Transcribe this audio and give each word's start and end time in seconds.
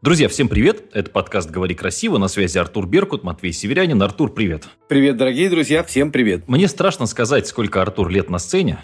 Друзья, 0.00 0.28
всем 0.28 0.46
привет! 0.46 0.84
Это 0.92 1.10
подкаст 1.10 1.50
«Говори 1.50 1.74
красиво». 1.74 2.18
На 2.18 2.28
связи 2.28 2.56
Артур 2.56 2.86
Беркут, 2.86 3.24
Матвей 3.24 3.52
Северянин. 3.52 4.00
Артур, 4.00 4.32
привет! 4.32 4.68
Привет, 4.88 5.16
дорогие 5.16 5.50
друзья, 5.50 5.82
всем 5.82 6.12
привет! 6.12 6.46
Мне 6.46 6.68
страшно 6.68 7.06
сказать, 7.06 7.48
сколько 7.48 7.82
Артур 7.82 8.08
лет 8.08 8.30
на 8.30 8.38
сцене. 8.38 8.78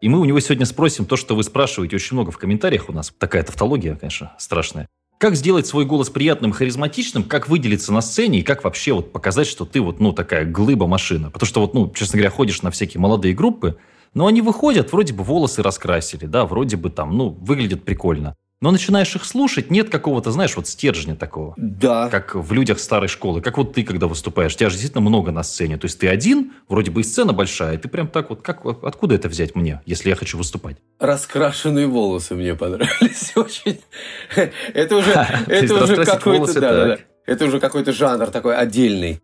И 0.00 0.08
мы 0.08 0.20
у 0.20 0.24
него 0.24 0.38
сегодня 0.38 0.64
спросим 0.64 1.06
то, 1.06 1.16
что 1.16 1.34
вы 1.34 1.42
спрашиваете 1.42 1.96
очень 1.96 2.14
много 2.14 2.30
в 2.30 2.38
комментариях 2.38 2.88
у 2.88 2.92
нас. 2.92 3.12
Такая 3.18 3.42
тавтология, 3.42 3.96
конечно, 3.96 4.32
страшная. 4.38 4.86
Как 5.18 5.34
сделать 5.34 5.66
свой 5.66 5.86
голос 5.86 6.08
приятным, 6.08 6.52
харизматичным, 6.52 7.24
как 7.24 7.48
выделиться 7.48 7.92
на 7.92 8.00
сцене 8.00 8.38
и 8.38 8.42
как 8.42 8.62
вообще 8.62 8.92
вот 8.92 9.10
показать, 9.10 9.48
что 9.48 9.64
ты 9.64 9.80
вот, 9.80 9.98
ну, 9.98 10.12
такая 10.12 10.44
глыба-машина. 10.44 11.32
Потому 11.32 11.48
что 11.48 11.62
вот, 11.62 11.74
ну, 11.74 11.92
честно 11.92 12.18
говоря, 12.18 12.30
ходишь 12.30 12.62
на 12.62 12.70
всякие 12.70 13.00
молодые 13.00 13.34
группы, 13.34 13.76
но 14.14 14.28
они 14.28 14.40
выходят, 14.40 14.92
вроде 14.92 15.14
бы 15.14 15.24
волосы 15.24 15.64
раскрасили, 15.64 16.26
да, 16.26 16.46
вроде 16.46 16.76
бы 16.76 16.90
там, 16.90 17.16
ну, 17.18 17.30
выглядят 17.30 17.82
прикольно. 17.82 18.36
Но 18.60 18.70
начинаешь 18.70 19.14
их 19.14 19.24
слушать, 19.24 19.70
нет 19.70 19.90
какого-то, 19.90 20.30
знаешь, 20.30 20.56
вот 20.56 20.66
стержня 20.66 21.16
такого. 21.16 21.54
Да. 21.56 22.08
Как 22.08 22.34
в 22.34 22.52
людях 22.52 22.78
старой 22.78 23.08
школы. 23.08 23.42
Как 23.42 23.58
вот 23.58 23.74
ты, 23.74 23.82
когда 23.82 24.06
выступаешь. 24.06 24.56
Тебя 24.56 24.70
же 24.70 24.76
действительно 24.76 25.02
много 25.02 25.32
на 25.32 25.42
сцене. 25.42 25.76
То 25.76 25.86
есть 25.86 25.98
ты 25.98 26.08
один, 26.08 26.52
вроде 26.68 26.90
бы 26.90 27.02
и 27.02 27.04
сцена 27.04 27.32
большая, 27.32 27.74
и 27.74 27.76
ты 27.76 27.88
прям 27.88 28.08
так 28.08 28.30
вот, 28.30 28.42
как, 28.42 28.64
откуда 28.82 29.16
это 29.16 29.28
взять 29.28 29.54
мне, 29.54 29.82
если 29.84 30.08
я 30.08 30.16
хочу 30.16 30.38
выступать? 30.38 30.76
Раскрашенные 30.98 31.86
волосы 31.86 32.34
мне 32.34 32.54
понравились 32.54 33.32
очень. 33.36 33.80
Это 34.72 34.96
уже, 34.96 35.10
это 35.46 35.74
уже 35.84 36.04
какой-то, 36.04 36.60
да, 36.60 36.86
да, 36.86 36.98
это 37.26 37.44
уже 37.44 37.60
какой-то 37.60 37.92
жанр 37.92 38.28
такой 38.28 38.56
отдельный. 38.56 39.20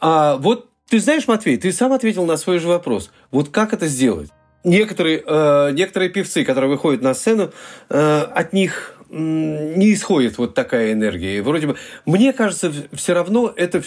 А 0.00 0.36
вот 0.36 0.68
ты 0.88 1.00
знаешь, 1.00 1.26
Матвей, 1.26 1.56
ты 1.56 1.72
сам 1.72 1.92
ответил 1.92 2.26
на 2.26 2.36
свой 2.36 2.58
же 2.58 2.68
вопрос. 2.68 3.10
Вот 3.30 3.48
как 3.48 3.72
это 3.72 3.86
сделать? 3.86 4.30
Некоторые, 4.64 5.22
э, 5.24 5.70
некоторые 5.72 6.10
певцы, 6.10 6.44
которые 6.44 6.70
выходят 6.70 7.02
на 7.02 7.14
сцену, 7.14 7.52
э, 7.90 8.20
от 8.20 8.52
них 8.52 8.96
не 9.10 9.94
исходит 9.94 10.38
вот 10.38 10.54
такая 10.54 10.92
энергия. 10.92 11.38
И 11.38 11.40
вроде 11.40 11.68
бы, 11.68 11.76
мне 12.04 12.32
кажется, 12.32 12.72
все 12.92 13.14
равно 13.14 13.52
это 13.54 13.82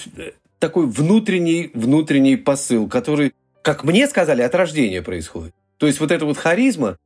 такой 0.60 0.86
внутренний, 0.86 1.72
внутренний 1.74 2.38
посыл, 2.38 2.88
который, 2.88 3.34
как 3.62 3.84
мне 3.84 4.08
сказали, 4.08 4.42
от 4.42 4.56
рождения 4.56 5.02
происходит. 5.02 5.54
То 5.78 5.88
есть 5.88 6.00
вот 6.00 6.12
эта 6.12 6.26
вот 6.26 6.38
харизма, 6.38 6.98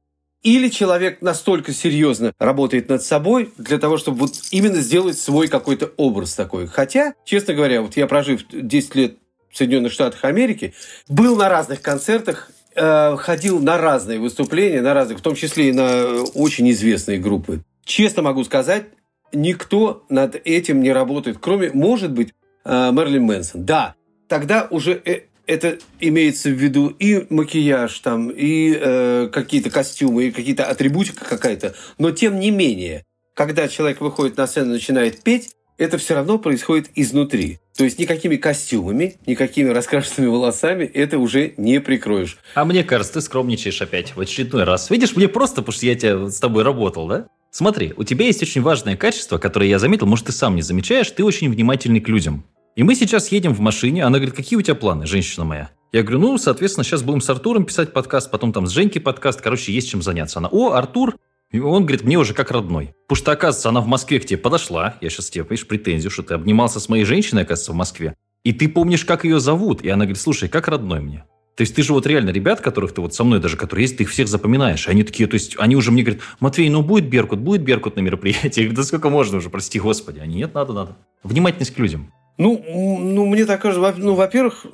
или 0.43 0.69
человек 0.69 1.21
настолько 1.21 1.71
серьезно 1.71 2.33
работает 2.39 2.89
над 2.89 3.03
собой 3.03 3.51
для 3.57 3.77
того, 3.77 3.97
чтобы 3.97 4.19
вот 4.19 4.33
именно 4.51 4.81
сделать 4.81 5.17
свой 5.17 5.47
какой-то 5.47 5.91
образ 5.97 6.33
такой. 6.33 6.67
Хотя, 6.67 7.13
честно 7.25 7.53
говоря, 7.53 7.81
вот 7.81 7.95
я 7.95 8.07
прожив 8.07 8.41
10 8.51 8.95
лет 8.95 9.17
в 9.51 9.57
Соединенных 9.57 9.91
Штатах 9.91 10.23
Америки, 10.25 10.73
был 11.07 11.35
на 11.35 11.47
разных 11.49 11.81
концертах 11.81 12.49
Э, 12.73 13.17
ходил 13.17 13.59
на 13.59 13.77
разные 13.77 14.19
выступления, 14.19 14.81
на 14.81 14.93
разные, 14.93 15.17
в 15.17 15.21
том 15.21 15.35
числе 15.35 15.69
и 15.69 15.73
на 15.73 16.23
очень 16.35 16.69
известные 16.71 17.19
группы. 17.19 17.63
Честно 17.83 18.21
могу 18.21 18.45
сказать, 18.45 18.85
никто 19.33 20.05
над 20.07 20.35
этим 20.45 20.81
не 20.81 20.93
работает, 20.93 21.37
кроме, 21.41 21.71
может 21.73 22.13
быть, 22.13 22.33
э, 22.63 22.91
Мерлин 22.93 23.23
Мэнсон. 23.23 23.65
Да, 23.65 23.95
тогда 24.29 24.67
уже 24.69 25.01
э, 25.03 25.23
это 25.47 25.79
имеется 25.99 26.49
в 26.49 26.53
виду 26.53 26.87
и 26.87 27.25
макияж, 27.29 27.99
там, 27.99 28.29
и 28.29 28.73
э, 28.73 29.29
какие-то 29.33 29.69
костюмы, 29.69 30.25
и 30.27 30.31
какие-то 30.31 30.65
атрибутика 30.65 31.25
какая-то. 31.25 31.75
Но 31.97 32.11
тем 32.11 32.39
не 32.39 32.51
менее, 32.51 33.03
когда 33.33 33.67
человек 33.67 33.99
выходит 33.99 34.37
на 34.37 34.47
сцену 34.47 34.69
и 34.69 34.73
начинает 34.75 35.21
петь, 35.23 35.55
это 35.81 35.97
все 35.97 36.13
равно 36.13 36.37
происходит 36.37 36.91
изнутри. 36.93 37.57
То 37.75 37.83
есть 37.83 37.97
никакими 37.97 38.35
костюмами, 38.35 39.15
никакими 39.25 39.69
раскрашенными 39.69 40.29
волосами 40.29 40.83
это 40.83 41.17
уже 41.17 41.55
не 41.57 41.81
прикроешь. 41.81 42.37
А 42.53 42.65
мне 42.65 42.83
кажется, 42.83 43.15
ты 43.15 43.21
скромничаешь 43.21 43.81
опять 43.81 44.15
в 44.15 44.21
очередной 44.21 44.63
раз. 44.63 44.91
Видишь, 44.91 45.15
мне 45.15 45.27
просто, 45.27 45.63
потому 45.63 45.73
что 45.73 45.87
я 45.87 45.95
тебя, 45.95 46.29
с 46.29 46.39
тобой 46.39 46.63
работал, 46.63 47.07
да? 47.07 47.25
Смотри, 47.49 47.93
у 47.97 48.03
тебя 48.03 48.27
есть 48.27 48.43
очень 48.43 48.61
важное 48.61 48.95
качество, 48.95 49.39
которое 49.39 49.69
я 49.69 49.79
заметил, 49.79 50.05
может, 50.05 50.27
ты 50.27 50.31
сам 50.31 50.55
не 50.55 50.61
замечаешь, 50.61 51.09
ты 51.09 51.23
очень 51.23 51.49
внимательный 51.51 51.99
к 51.99 52.07
людям. 52.07 52.45
И 52.75 52.83
мы 52.83 52.93
сейчас 52.93 53.31
едем 53.31 53.55
в 53.55 53.59
машине, 53.59 54.05
она 54.05 54.19
говорит, 54.19 54.35
какие 54.35 54.59
у 54.59 54.61
тебя 54.61 54.75
планы, 54.75 55.07
женщина 55.07 55.45
моя? 55.45 55.71
Я 55.91 56.03
говорю, 56.03 56.19
ну, 56.19 56.37
соответственно, 56.37 56.85
сейчас 56.85 57.01
будем 57.01 57.21
с 57.21 57.29
Артуром 57.29 57.65
писать 57.65 57.91
подкаст, 57.91 58.29
потом 58.29 58.53
там 58.53 58.67
с 58.67 58.71
Женькой 58.71 59.01
подкаст, 59.01 59.41
короче, 59.41 59.73
есть 59.73 59.89
чем 59.89 60.03
заняться. 60.03 60.39
Она, 60.39 60.47
о, 60.49 60.73
Артур, 60.73 61.17
и 61.51 61.59
он 61.59 61.83
говорит, 61.83 62.03
мне 62.03 62.17
уже 62.17 62.33
как 62.33 62.51
родной. 62.51 62.93
Потому 63.07 63.23
что, 63.23 63.31
оказывается, 63.31 63.69
она 63.69 63.81
в 63.81 63.87
Москве 63.87 64.19
к 64.19 64.25
тебе 64.25 64.37
подошла. 64.37 64.95
Я 65.01 65.09
сейчас 65.09 65.29
тебе, 65.29 65.43
понимаешь, 65.43 65.67
претензию, 65.67 66.09
что 66.09 66.23
ты 66.23 66.33
обнимался 66.33 66.79
с 66.79 66.87
моей 66.87 67.03
женщиной, 67.03 67.43
оказывается, 67.43 67.73
в 67.73 67.75
Москве. 67.75 68.15
И 68.43 68.53
ты 68.53 68.69
помнишь, 68.69 69.05
как 69.05 69.25
ее 69.25 69.39
зовут. 69.39 69.81
И 69.81 69.89
она 69.89 70.05
говорит, 70.05 70.21
слушай, 70.21 70.47
как 70.47 70.67
родной 70.67 71.01
мне. 71.01 71.25
То 71.55 71.61
есть 71.61 71.75
ты 71.75 71.83
же 71.83 71.93
вот 71.93 72.07
реально 72.07 72.29
ребят, 72.29 72.61
которых 72.61 72.93
ты 72.93 73.01
вот 73.01 73.13
со 73.13 73.23
мной 73.23 73.39
даже, 73.39 73.57
которые 73.57 73.83
есть, 73.83 73.97
ты 73.97 74.03
их 74.03 74.09
всех 74.09 74.27
запоминаешь. 74.27 74.87
Они 74.87 75.03
такие, 75.03 75.27
то 75.27 75.33
есть 75.35 75.55
они 75.59 75.75
уже 75.75 75.91
мне 75.91 76.03
говорят, 76.03 76.23
Матвей, 76.39 76.69
ну 76.69 76.81
будет 76.81 77.09
Беркут, 77.09 77.39
будет 77.39 77.61
Беркут 77.61 77.97
на 77.97 77.99
мероприятии. 77.99 78.61
Я 78.61 78.65
говорю, 78.67 78.77
да 78.77 78.83
сколько 78.83 79.09
можно 79.09 79.37
уже, 79.37 79.49
прости 79.49 79.79
господи. 79.79 80.19
Они, 80.19 80.35
нет, 80.35 80.53
надо, 80.53 80.73
надо. 80.73 80.97
Внимательность 81.23 81.75
к 81.75 81.77
людям. 81.77 82.13
Ну, 82.37 82.63
ну, 82.67 83.25
мне 83.25 83.45
так 83.45 83.61
кажется, 83.61 83.93
ну, 83.97 84.15
во-первых, 84.15 84.65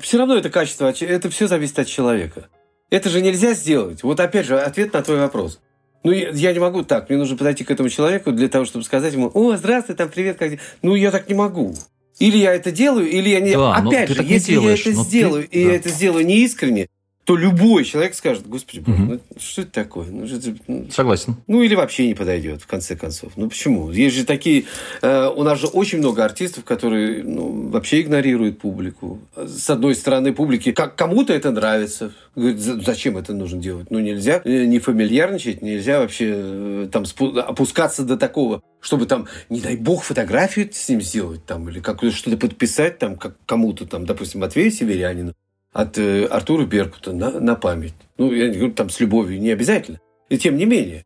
все 0.00 0.18
равно 0.18 0.36
это 0.36 0.50
качество, 0.50 0.92
это 1.00 1.30
все 1.30 1.46
зависит 1.46 1.78
от 1.78 1.86
человека. 1.86 2.48
Это 2.90 3.08
же 3.08 3.22
нельзя 3.22 3.54
сделать. 3.54 4.02
Вот 4.02 4.20
опять 4.20 4.46
же, 4.46 4.58
ответ 4.58 4.92
на 4.92 5.02
твой 5.02 5.18
вопрос. 5.18 5.60
Ну, 6.06 6.12
я, 6.12 6.30
я 6.30 6.52
не 6.52 6.60
могу 6.60 6.84
так. 6.84 7.08
Мне 7.08 7.18
нужно 7.18 7.36
подойти 7.36 7.64
к 7.64 7.70
этому 7.72 7.88
человеку 7.88 8.30
для 8.30 8.48
того, 8.48 8.64
чтобы 8.64 8.84
сказать 8.84 9.12
ему, 9.12 9.28
о, 9.34 9.56
здравствуй, 9.56 9.96
там, 9.96 10.08
привет, 10.08 10.38
как 10.38 10.52
Ну, 10.80 10.94
я 10.94 11.10
так 11.10 11.28
не 11.28 11.34
могу. 11.34 11.74
Или 12.20 12.38
я 12.38 12.54
это 12.54 12.70
делаю, 12.70 13.08
или 13.10 13.28
я 13.28 13.40
не... 13.40 13.54
Да, 13.54 13.74
Опять 13.74 14.10
же, 14.10 14.22
если 14.22 14.52
делаешь, 14.52 14.86
я 14.86 14.92
это 14.92 15.02
сделаю, 15.02 15.48
ты... 15.48 15.58
и 15.58 15.64
да. 15.64 15.70
я 15.70 15.76
это 15.76 15.88
сделаю 15.88 16.24
неискренне, 16.24 16.86
то 17.26 17.36
любой 17.36 17.84
человек 17.84 18.14
скажет, 18.14 18.46
господи, 18.46 18.78
угу. 18.86 18.92
ну, 18.92 19.20
что 19.36 19.62
это 19.62 19.72
такое? 19.72 20.06
Ну, 20.06 20.28
что 20.28 20.36
это, 20.36 20.54
ну, 20.68 20.86
Согласен. 20.92 21.34
Ну, 21.48 21.60
или 21.60 21.74
вообще 21.74 22.06
не 22.06 22.14
подойдет, 22.14 22.62
в 22.62 22.68
конце 22.68 22.94
концов. 22.94 23.32
Ну, 23.34 23.48
почему? 23.48 23.90
Есть 23.90 24.14
же 24.14 24.24
такие... 24.24 24.66
Э, 25.02 25.28
у 25.34 25.42
нас 25.42 25.60
же 25.60 25.66
очень 25.66 25.98
много 25.98 26.24
артистов, 26.24 26.62
которые 26.62 27.24
ну, 27.24 27.68
вообще 27.68 28.02
игнорируют 28.02 28.60
публику. 28.60 29.18
С 29.34 29.68
одной 29.68 29.96
стороны, 29.96 30.32
публике 30.32 30.72
как 30.72 30.94
кому-то 30.94 31.32
это 31.32 31.50
нравится. 31.50 32.12
Говорит, 32.36 32.60
зачем 32.60 33.18
это 33.18 33.34
нужно 33.34 33.60
делать? 33.60 33.90
Ну, 33.90 33.98
нельзя 33.98 34.40
э, 34.44 34.64
не 34.66 34.78
фамильярничать, 34.78 35.62
нельзя 35.62 35.98
вообще 35.98 36.32
э, 36.32 36.88
там 36.92 37.06
опускаться 37.44 38.04
до 38.04 38.16
такого, 38.16 38.62
чтобы 38.78 39.06
там, 39.06 39.26
не 39.50 39.60
дай 39.60 39.74
бог, 39.74 40.04
фотографию 40.04 40.68
с 40.72 40.88
ним 40.88 41.02
сделать 41.02 41.44
там, 41.44 41.68
или 41.68 41.80
как 41.80 42.04
что-то 42.12 42.36
подписать 42.36 43.00
там, 43.00 43.16
как 43.16 43.34
кому-то 43.46 43.84
там, 43.84 44.06
допустим, 44.06 44.42
Матвею 44.42 44.70
Северянину 44.70 45.34
от 45.76 45.98
э, 45.98 46.24
Артура 46.24 46.64
Беркута 46.64 47.12
на, 47.12 47.38
на 47.38 47.54
память. 47.54 47.92
Ну, 48.16 48.32
я 48.32 48.48
не 48.48 48.54
говорю, 48.56 48.72
там 48.72 48.88
с 48.88 48.98
любовью, 48.98 49.38
не 49.38 49.50
обязательно. 49.50 50.00
И 50.30 50.38
тем 50.38 50.56
не 50.56 50.64
менее, 50.64 51.04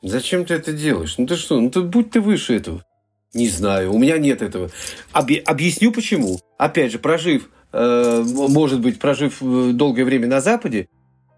зачем 0.00 0.44
ты 0.44 0.54
это 0.54 0.72
делаешь? 0.72 1.16
Ну 1.18 1.26
ты 1.26 1.34
что, 1.34 1.60
ну 1.60 1.70
ты 1.70 1.80
будь 1.80 2.12
ты 2.12 2.20
выше 2.20 2.54
этого. 2.54 2.84
Не 3.34 3.48
знаю, 3.48 3.92
у 3.92 3.98
меня 3.98 4.18
нет 4.18 4.40
этого. 4.40 4.70
Объ... 5.10 5.42
Объясню 5.44 5.90
почему. 5.90 6.38
Опять 6.56 6.92
же, 6.92 7.00
прожив, 7.00 7.50
э, 7.72 8.22
может 8.24 8.80
быть, 8.80 9.00
прожив 9.00 9.42
э, 9.42 9.70
долгое 9.72 10.04
время 10.04 10.28
на 10.28 10.40
Западе, 10.40 10.86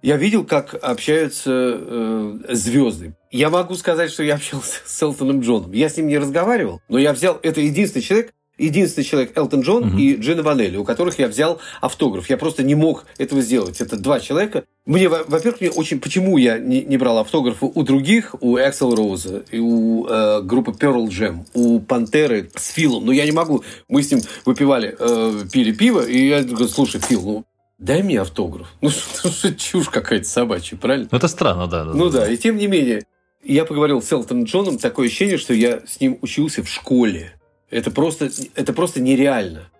я 0.02 0.18
видел, 0.18 0.44
как 0.44 0.74
общаются 0.74 1.50
э, 1.50 2.38
звезды. 2.50 3.14
Я 3.30 3.48
могу 3.48 3.76
сказать, 3.76 4.10
что 4.10 4.22
я 4.22 4.34
общался 4.34 4.80
с 4.84 5.02
Элтоном 5.02 5.40
Джоном. 5.40 5.72
Я 5.72 5.88
с 5.88 5.96
ним 5.96 6.08
не 6.08 6.18
разговаривал, 6.18 6.82
но 6.90 6.98
я 6.98 7.14
взял... 7.14 7.38
Это 7.42 7.62
единственный 7.62 8.02
человек, 8.02 8.34
единственный 8.58 9.04
человек 9.04 9.36
Элтон 9.36 9.60
Джон 9.62 9.88
угу. 9.88 9.98
и 9.98 10.16
Джина 10.16 10.42
Ванелли, 10.42 10.76
у 10.76 10.84
которых 10.84 11.18
я 11.18 11.28
взял 11.28 11.60
автограф. 11.80 12.28
Я 12.30 12.36
просто 12.36 12.62
не 12.62 12.74
мог 12.74 13.06
этого 13.18 13.40
сделать. 13.40 13.80
Это 13.80 13.96
два 13.96 14.20
человека. 14.20 14.64
Мне, 14.86 15.08
во-первых, 15.08 15.60
мне 15.60 15.70
очень... 15.70 15.98
Почему 15.98 16.36
я 16.36 16.58
не, 16.58 16.82
не 16.82 16.98
брал 16.98 17.18
автографы 17.18 17.66
у 17.66 17.82
других, 17.82 18.34
у 18.40 18.58
Эксел 18.58 18.94
Роуза, 18.94 19.44
и 19.50 19.58
у 19.58 20.06
э, 20.06 20.42
группы 20.42 20.72
Pearl 20.72 21.08
Jam, 21.08 21.46
у 21.54 21.80
Пантеры 21.80 22.50
с 22.54 22.68
Филом? 22.72 23.06
Но 23.06 23.12
я 23.12 23.24
не 23.24 23.32
могу. 23.32 23.64
Мы 23.88 24.02
с 24.02 24.10
ним 24.10 24.20
выпивали, 24.44 24.94
э, 24.98 25.44
пили 25.50 25.72
пиво, 25.72 26.06
и 26.06 26.28
я 26.28 26.42
говорю, 26.42 26.68
слушай, 26.68 27.00
Фил, 27.00 27.22
ну, 27.22 27.44
дай 27.78 28.02
мне 28.02 28.20
автограф. 28.20 28.68
Ну, 28.82 28.90
что, 28.90 29.28
что 29.30 29.54
чушь 29.54 29.88
какая-то 29.88 30.26
собачья, 30.26 30.76
правильно? 30.76 31.08
Ну, 31.10 31.16
это 31.16 31.28
странно, 31.28 31.66
да. 31.66 31.84
да 31.84 31.94
ну 31.94 32.10
да, 32.10 32.20
да, 32.20 32.32
и 32.32 32.36
тем 32.36 32.56
не 32.56 32.66
менее, 32.66 33.04
я 33.42 33.64
поговорил 33.64 34.02
с 34.02 34.12
Элтоном 34.12 34.44
Джоном, 34.44 34.78
такое 34.78 35.06
ощущение, 35.06 35.38
что 35.38 35.54
я 35.54 35.80
с 35.86 36.00
ним 36.00 36.18
учился 36.20 36.62
в 36.62 36.68
школе. 36.68 37.34
Это 37.70 37.90
просто, 37.90 38.30
это 38.54 38.72
просто 38.72 39.00
нереально. 39.00 39.70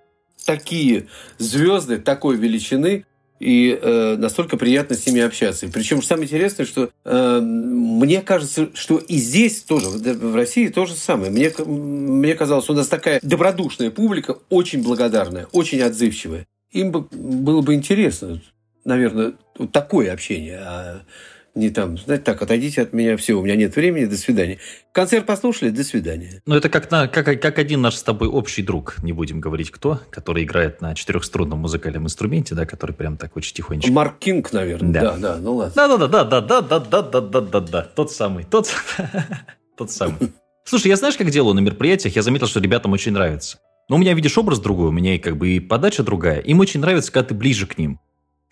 Такие 0.44 1.06
звезды 1.38 1.98
такой 1.98 2.36
величины, 2.36 3.04
и 3.40 3.78
э, 3.81 4.16
настолько 4.16 4.56
приятно 4.56 4.96
с 4.96 5.06
ними 5.06 5.20
общаться. 5.20 5.69
Причем 5.69 6.02
самое 6.02 6.26
интересное, 6.26 6.64
что 6.64 6.90
э, 7.04 7.40
мне 7.40 8.22
кажется, 8.22 8.70
что 8.75 8.98
и 8.98 9.16
здесь 9.16 9.62
тоже, 9.62 9.88
в 9.88 10.34
России 10.34 10.69
то 10.69 10.86
же 10.86 10.94
самое. 10.94 11.31
Мне, 11.31 11.52
мне 11.66 12.34
казалось, 12.34 12.70
у 12.70 12.75
нас 12.75 12.88
такая 12.88 13.20
добродушная 13.22 13.90
публика, 13.90 14.38
очень 14.50 14.82
благодарная, 14.82 15.46
очень 15.52 15.82
отзывчивая. 15.82 16.46
Им 16.70 16.90
бы, 16.90 17.06
было 17.10 17.60
бы 17.60 17.75
интересно, 17.75 18.40
наверное, 18.84 19.34
такое 19.72 20.12
общение. 20.12 20.58
А 20.60 21.02
не 21.54 21.70
там, 21.70 21.96
знаете, 21.96 22.24
так, 22.24 22.42
отойдите 22.42 22.82
от 22.82 22.92
меня, 22.92 23.16
все, 23.16 23.34
у 23.34 23.42
меня 23.42 23.54
нет 23.54 23.76
времени, 23.76 24.06
до 24.06 24.16
свидания. 24.16 24.58
Концерт 24.92 25.26
послушали, 25.26 25.70
до 25.70 25.84
свидания. 25.84 26.42
Ну, 26.46 26.56
это 26.56 26.68
как, 26.68 26.90
на, 26.90 27.06
как, 27.06 27.40
как 27.40 27.58
один 27.58 27.80
наш 27.80 27.96
с 27.96 28.02
тобой 28.02 28.28
общий 28.28 28.62
друг, 28.62 28.96
не 29.02 29.12
будем 29.12 29.40
говорить 29.40 29.70
кто, 29.70 30.00
который 30.10 30.44
играет 30.44 30.80
на 30.80 30.94
четырехструнном 30.94 31.60
музыкальном 31.60 32.04
инструменте, 32.04 32.54
да, 32.54 32.66
который 32.66 32.92
прям 32.92 33.16
так 33.16 33.36
очень 33.36 33.54
тихонечко. 33.54 33.92
Марк 33.92 34.18
Кинг, 34.18 34.52
наверное, 34.52 34.92
да, 34.92 35.00
да, 35.00 35.16
да 35.16 35.36
ну 35.38 35.54
ладно. 35.54 35.72
Да-да-да-да-да-да-да-да-да-да-да, 35.76 37.82
тот 37.82 38.10
самый, 38.10 38.44
тот, 38.44 38.72
тот 39.76 39.90
самый. 39.90 40.32
Слушай, 40.64 40.88
я 40.88 40.96
знаешь, 40.96 41.16
как 41.16 41.30
делаю 41.30 41.54
на 41.54 41.60
мероприятиях? 41.60 42.16
Я 42.16 42.22
заметил, 42.22 42.46
что 42.46 42.58
ребятам 42.58 42.92
очень 42.92 43.12
нравится. 43.12 43.58
Но 43.88 43.96
у 43.96 43.98
меня, 43.98 44.14
видишь, 44.14 44.36
образ 44.38 44.60
другой, 44.60 44.88
у 44.88 44.92
меня 44.92 45.14
и 45.14 45.18
как 45.18 45.36
бы 45.36 45.50
и 45.50 45.60
подача 45.60 46.02
другая. 46.02 46.40
Им 46.40 46.60
очень 46.60 46.80
нравится, 46.80 47.12
когда 47.12 47.28
ты 47.28 47.34
ближе 47.34 47.66
к 47.66 47.76
ним. 47.76 48.00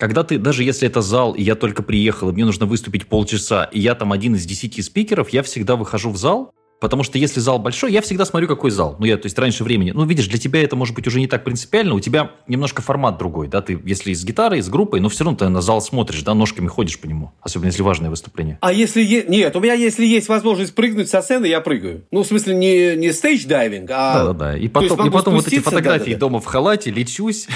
Когда 0.03 0.25
ты, 0.25 0.37
даже 0.37 0.65
если 0.65 0.89
это 0.89 1.01
зал, 1.01 1.33
и 1.33 1.45
я 1.45 1.55
только 1.55 1.85
приехал, 1.85 2.29
и 2.29 2.33
мне 2.33 2.45
нужно 2.45 2.67
выступить 2.67 3.07
полчаса, 3.07 3.69
и 3.71 3.79
я 3.79 3.95
там 3.95 4.11
один 4.11 4.35
из 4.35 4.45
десяти 4.45 4.83
спикеров, 4.83 5.29
я 5.29 5.45
всегда 5.45 5.77
выхожу 5.77 6.11
в 6.11 6.17
зал, 6.17 6.53
Потому 6.83 7.05
что 7.05 7.17
если 7.17 7.39
зал 7.39 7.61
большой, 7.61 7.93
я 7.93 8.03
всегда 8.03 8.25
смотрю, 8.25 8.49
какой 8.49 8.73
зал. 8.73 8.97
Ну, 8.99 9.07
я, 9.07 9.17
то 9.17 9.27
есть, 9.27 9.39
раньше 9.39 9.63
времени. 9.63 9.93
Ну, 9.93 10.05
видишь, 10.05 10.27
для 10.27 10.37
тебя 10.37 10.65
это 10.65 10.75
может 10.75 10.97
быть 10.97 11.07
уже 11.07 11.21
не 11.21 11.29
так 11.29 11.45
принципиально. 11.45 11.95
У 11.95 12.01
тебя 12.01 12.33
немножко 12.49 12.83
формат 12.83 13.19
другой, 13.19 13.47
да? 13.47 13.63
Ты, 13.63 13.81
если 13.85 14.13
с 14.13 14.25
гитарой, 14.25 14.61
с 14.61 14.69
группой, 14.69 14.99
но 14.99 15.09
все 15.09 15.23
равно 15.23 15.39
ты 15.39 15.49
на 15.49 15.61
зал 15.61 15.81
смотришь, 15.81 16.23
да, 16.23 16.35
ножками 16.35 16.67
ходишь 16.67 16.99
по 16.99 17.07
нему. 17.07 17.31
Особенно, 17.41 17.69
если 17.69 17.83
важное 17.83 18.11
выступление. 18.11 18.59
А 18.61 18.73
если... 18.73 19.01
Е... 19.01 19.27
Нет, 19.29 19.55
у 19.55 19.61
меня, 19.61 19.75
если 19.75 20.05
есть 20.05 20.29
возможность 20.29 20.75
прыгнуть 20.75 21.09
со 21.09 21.23
сцены, 21.23 21.47
я 21.47 21.61
прыгаю. 21.61 22.03
Ну, 22.11 22.25
в 22.25 22.27
смысле, 22.27 22.57
не, 22.57 22.97
не 22.97 23.13
stage-diving, 23.13 23.89
а... 23.89 24.15
Да-да-да. 24.15 24.59
И 24.59 24.67
потом, 24.67 25.07
и 25.07 25.11
потом 25.11 25.37
вот 25.37 25.47
эти 25.47 25.61
фотографии 25.61 26.15
да, 26.15 26.17
да, 26.17 26.19
дома 26.19 26.41
в 26.41 26.47
халате, 26.47 26.91
лечусь. 26.91 27.47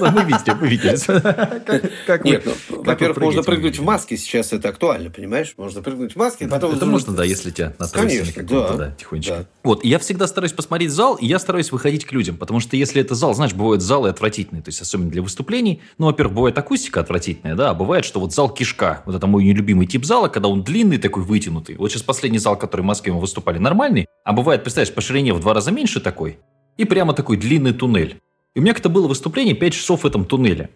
Мы 0.00 0.24
видели, 0.24 0.56
мы 0.60 0.68
видели. 0.68 2.24
Нет, 2.24 2.46
ну, 2.46 2.82
во-первых, 2.82 3.18
можно 3.18 3.42
прыгнуть 3.42 3.78
в 3.78 3.84
маске 3.84 4.16
сейчас, 4.16 4.52
это 4.52 4.68
актуально, 4.68 5.10
понимаешь? 5.10 5.54
Можно 5.56 5.82
прыгнуть 5.82 6.12
в 6.12 6.16
маске, 6.16 6.48
потом... 6.48 6.74
Это 6.74 6.86
можно, 6.86 7.14
да, 7.14 7.24
если 7.24 7.50
тебя 7.50 7.74
на 7.78 7.88
Конечно, 7.88 8.42
да. 8.42 8.76
да, 8.76 8.90
тихонечко. 8.92 9.46
Вот, 9.62 9.84
я 9.84 9.98
всегда 9.98 10.26
стараюсь 10.26 10.52
посмотреть 10.52 10.90
зал, 10.90 11.16
и 11.16 11.26
я 11.26 11.38
стараюсь 11.38 11.72
выходить 11.72 12.04
к 12.04 12.12
людям, 12.12 12.36
потому 12.36 12.60
что 12.60 12.76
если 12.76 13.00
это 13.00 13.14
зал, 13.14 13.34
знаешь, 13.34 13.54
бывают 13.54 13.82
залы 13.82 14.08
отвратительные, 14.08 14.62
то 14.62 14.68
есть 14.68 14.80
особенно 14.80 15.10
для 15.10 15.22
выступлений, 15.22 15.82
ну, 15.98 16.06
во-первых, 16.06 16.34
бывает 16.34 16.58
акустика 16.58 17.00
отвратительная, 17.00 17.54
да, 17.54 17.70
а 17.70 17.74
бывает, 17.74 18.04
что 18.04 18.20
вот 18.20 18.32
зал 18.32 18.48
кишка, 18.48 19.02
вот 19.06 19.14
это 19.14 19.26
мой 19.26 19.44
нелюбимый 19.44 19.86
тип 19.86 20.04
зала, 20.04 20.28
когда 20.28 20.48
он 20.48 20.62
длинный 20.62 20.98
такой, 20.98 21.22
вытянутый. 21.22 21.76
Вот 21.76 21.90
сейчас 21.90 22.02
последний 22.02 22.38
зал, 22.38 22.56
который 22.56 22.82
в 22.82 22.84
Москве 22.84 23.12
мы 23.12 23.20
выступали, 23.20 23.58
нормальный, 23.58 24.06
а 24.24 24.32
бывает, 24.32 24.62
представляешь, 24.62 24.94
по 24.94 25.00
ширине 25.00 25.32
в 25.32 25.40
два 25.40 25.54
раза 25.54 25.70
меньше 25.70 26.00
такой, 26.00 26.38
и 26.76 26.84
прямо 26.84 27.12
такой 27.12 27.36
длинный 27.36 27.72
туннель. 27.72 28.20
И 28.58 28.60
у 28.60 28.64
меня 28.64 28.72
как-то 28.72 28.88
было 28.88 29.06
выступление 29.06 29.54
5 29.54 29.72
часов 29.72 30.02
в 30.02 30.04
этом 30.04 30.24
туннеле. 30.24 30.70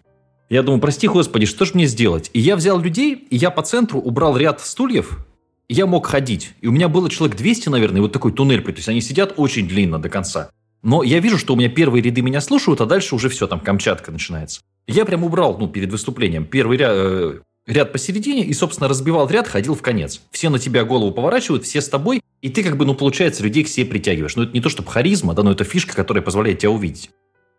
Я 0.49 0.63
думаю, 0.63 0.79
прости 0.79 1.05
господи, 1.05 1.45
что 1.45 1.65
же 1.65 1.71
мне 1.73 1.85
сделать? 1.85 2.29
И 2.31 2.39
я 2.39 2.55
взял 2.55 2.79
людей, 2.79 3.27
и 3.29 3.35
я 3.35 3.51
по 3.51 3.61
центру 3.61 3.99
убрал 3.99 4.37
ряд 4.37 4.61
стульев, 4.61 5.19
я 5.67 5.85
мог 5.85 6.07
ходить. 6.07 6.53
И 6.61 6.67
у 6.67 6.71
меня 6.71 6.87
было 6.87 7.09
человек 7.09 7.35
200, 7.35 7.67
наверное, 7.67 7.99
вот 7.99 8.13
такой 8.13 8.31
туннель. 8.31 8.63
То 8.63 8.71
есть 8.71 8.87
они 8.87 9.01
сидят 9.01 9.33
очень 9.35 9.67
длинно 9.67 9.99
до 9.99 10.07
конца. 10.07 10.49
Но 10.81 11.03
я 11.03 11.19
вижу, 11.19 11.37
что 11.37 11.55
у 11.55 11.57
меня 11.57 11.67
первые 11.67 12.01
ряды 12.01 12.21
меня 12.21 12.39
слушают, 12.39 12.79
а 12.79 12.85
дальше 12.85 13.15
уже 13.15 13.27
все, 13.27 13.47
там 13.47 13.59
Камчатка 13.59 14.13
начинается. 14.13 14.61
Я 14.87 15.03
прям 15.03 15.25
убрал, 15.25 15.57
ну, 15.57 15.67
перед 15.67 15.91
выступлением, 15.91 16.45
первый 16.45 16.77
ряд, 16.77 16.91
э, 16.93 17.39
ряд 17.67 17.91
посередине 17.91 18.45
и, 18.45 18.53
собственно, 18.53 18.87
разбивал 18.87 19.27
ряд, 19.27 19.49
ходил 19.49 19.75
в 19.75 19.81
конец. 19.81 20.21
Все 20.31 20.49
на 20.49 20.57
тебя 20.57 20.85
голову 20.85 21.11
поворачивают, 21.11 21.65
все 21.65 21.81
с 21.81 21.89
тобой, 21.89 22.21
и 22.41 22.47
ты 22.47 22.63
как 22.63 22.77
бы, 22.77 22.85
ну, 22.85 22.95
получается, 22.95 23.43
людей 23.43 23.65
к 23.65 23.67
себе 23.67 23.87
притягиваешь. 23.87 24.37
Ну, 24.37 24.43
это 24.43 24.53
не 24.53 24.61
то, 24.61 24.69
чтобы 24.69 24.89
харизма, 24.89 25.33
да, 25.33 25.43
но 25.43 25.51
это 25.51 25.65
фишка, 25.65 25.93
которая 25.93 26.23
позволяет 26.23 26.59
тебя 26.59 26.71
увидеть. 26.71 27.09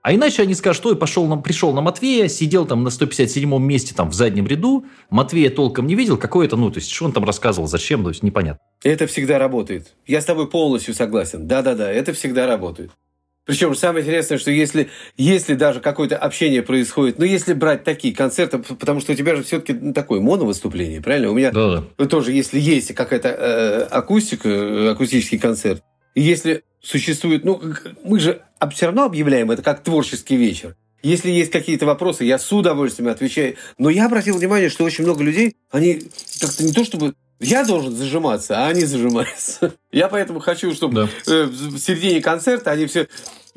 А 0.05 0.15
иначе 0.15 0.43
они 0.43 0.55
скажут, 0.55 0.83
что 0.83 0.91
я 0.91 0.97
пошел, 0.97 1.27
на, 1.27 1.39
пришел 1.39 1.73
на 1.73 1.81
Матвея, 1.81 2.29
сидел 2.29 2.67
там 2.67 2.83
на 2.85 2.89
157-м 2.89 3.63
месте 3.63 3.95
там 3.95 4.11
в 4.11 4.13
заднем 4.13 4.47
ряду, 4.47 4.85
Матвея 5.09 5.49
толком 5.49 5.87
не 5.87 5.95
видел, 5.95 6.19
какой 6.19 6.45
это, 6.45 6.57
ну, 6.57 6.71
то 6.71 6.79
есть, 6.79 6.91
что 6.91 7.07
он 7.07 7.13
там 7.13 7.25
рассказывал, 7.25 7.69
зачем, 7.69 8.03
то 8.03 8.11
есть, 8.11 8.23
непонятно. 8.23 8.61
Это 8.83 9.07
всегда 9.07 9.39
работает. 9.39 9.95
Я 10.07 10.21
с 10.21 10.27
тобой 10.27 10.51
полностью 10.51 10.93
согласен. 10.93 11.49
Да-да-да, 11.49 11.91
это 11.91 12.13
всегда 12.13 12.47
работает. 12.47 12.91
Причем 13.47 13.75
самое 13.75 14.03
интересное, 14.03 14.37
что 14.37 14.51
если, 14.51 14.91
если 15.17 15.55
даже 15.55 15.81
какое-то 15.81 16.19
общение 16.19 16.63
происходит, 16.63 17.19
ну, 17.19 17.25
если 17.25 17.55
брать 17.55 17.83
такие 17.85 18.15
концерты, 18.15 18.59
потому 18.59 19.01
что 19.01 19.13
у 19.13 19.15
тебя 19.15 19.37
же 19.37 19.43
все-таки 19.43 19.73
ну, 19.73 19.95
такое 19.95 20.21
моновыступление, 20.21 21.01
правильно? 21.01 21.31
У 21.31 21.35
меня 21.35 21.51
да 21.51 21.83
-да. 21.97 22.07
тоже, 22.07 22.33
если 22.33 22.61
есть 22.61 22.95
какая-то 22.95 23.29
э, 23.29 23.83
акустика, 23.91 24.49
э, 24.51 24.91
акустический 24.91 25.39
концерт, 25.39 25.83
и 25.83 25.94
если 26.21 26.65
существует, 26.81 27.45
ну, 27.45 27.61
мы 28.05 28.21
же 28.21 28.43
все 28.73 28.87
равно 28.87 29.05
объявляем 29.05 29.51
это 29.51 29.63
как 29.63 29.83
творческий 29.83 30.37
вечер. 30.37 30.77
Если 31.03 31.31
есть 31.31 31.51
какие-то 31.51 31.85
вопросы, 31.85 32.25
я 32.25 32.39
с 32.39 32.51
удовольствием 32.51 33.11
отвечаю. 33.11 33.57
Но 33.77 33.91
я 33.91 34.07
обратил 34.07 34.39
внимание, 34.39 34.71
что 34.71 34.85
очень 34.85 35.05
много 35.05 35.23
людей, 35.23 35.57
они 35.71 36.03
как-то 36.41 36.65
не 36.65 36.73
то 36.73 36.83
чтобы 36.83 37.15
я 37.41 37.65
должен 37.65 37.95
зажиматься, 37.95 38.59
а 38.59 38.69
они 38.69 38.85
зажимаются. 38.85 39.75
Я 39.93 40.09
поэтому 40.09 40.41
хочу, 40.41 40.73
чтобы 40.73 40.95
да. 40.95 41.09
Э, 41.27 41.45
в 41.45 41.79
середине 41.79 42.23
концерта 42.23 42.71
они 42.71 42.87
все 42.87 43.09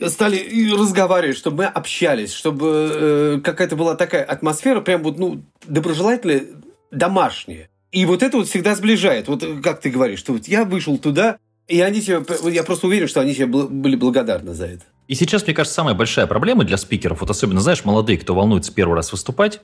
стали 0.08 0.74
разговаривать, 0.74 1.38
чтобы 1.38 1.58
мы 1.58 1.66
общались, 1.66 2.34
чтобы 2.34 2.92
э, 2.92 3.42
какая-то 3.44 3.76
была 3.76 3.96
такая 3.96 4.24
атмосфера, 4.24 4.82
прям 4.82 5.04
вот, 5.04 5.18
ну, 5.18 5.44
доброжелательная, 5.66 6.48
домашняя. 6.92 7.70
И 7.92 8.06
вот 8.06 8.24
это 8.24 8.38
вот 8.38 8.48
всегда 8.48 8.76
сближает. 8.76 9.28
Вот 9.28 9.46
как 9.64 9.80
ты 9.80 9.90
говоришь, 9.90 10.20
что 10.20 10.34
вот 10.34 10.48
я 10.48 10.66
вышел 10.66 10.98
туда, 10.98 11.38
и 11.68 11.82
они 11.82 12.02
тебе, 12.02 12.24
я 12.52 12.64
просто 12.64 12.88
уверен, 12.88 13.08
что 13.08 13.22
они 13.22 13.34
тебе 13.34 13.46
были 13.46 13.96
благодарны 13.96 14.54
за 14.54 14.66
это. 14.68 14.84
И 15.08 15.16
сейчас, 15.16 15.46
мне 15.46 15.54
кажется, 15.54 15.76
самая 15.76 15.96
большая 15.96 16.28
проблема 16.28 16.64
для 16.64 16.78
спикеров, 16.78 17.22
вот 17.22 17.30
особенно, 17.30 17.62
знаешь, 17.62 17.86
молодые, 17.86 18.18
кто 18.18 18.36
волнуется 18.36 18.74
первый 18.74 18.96
раз 18.96 19.12
выступать, 19.12 19.62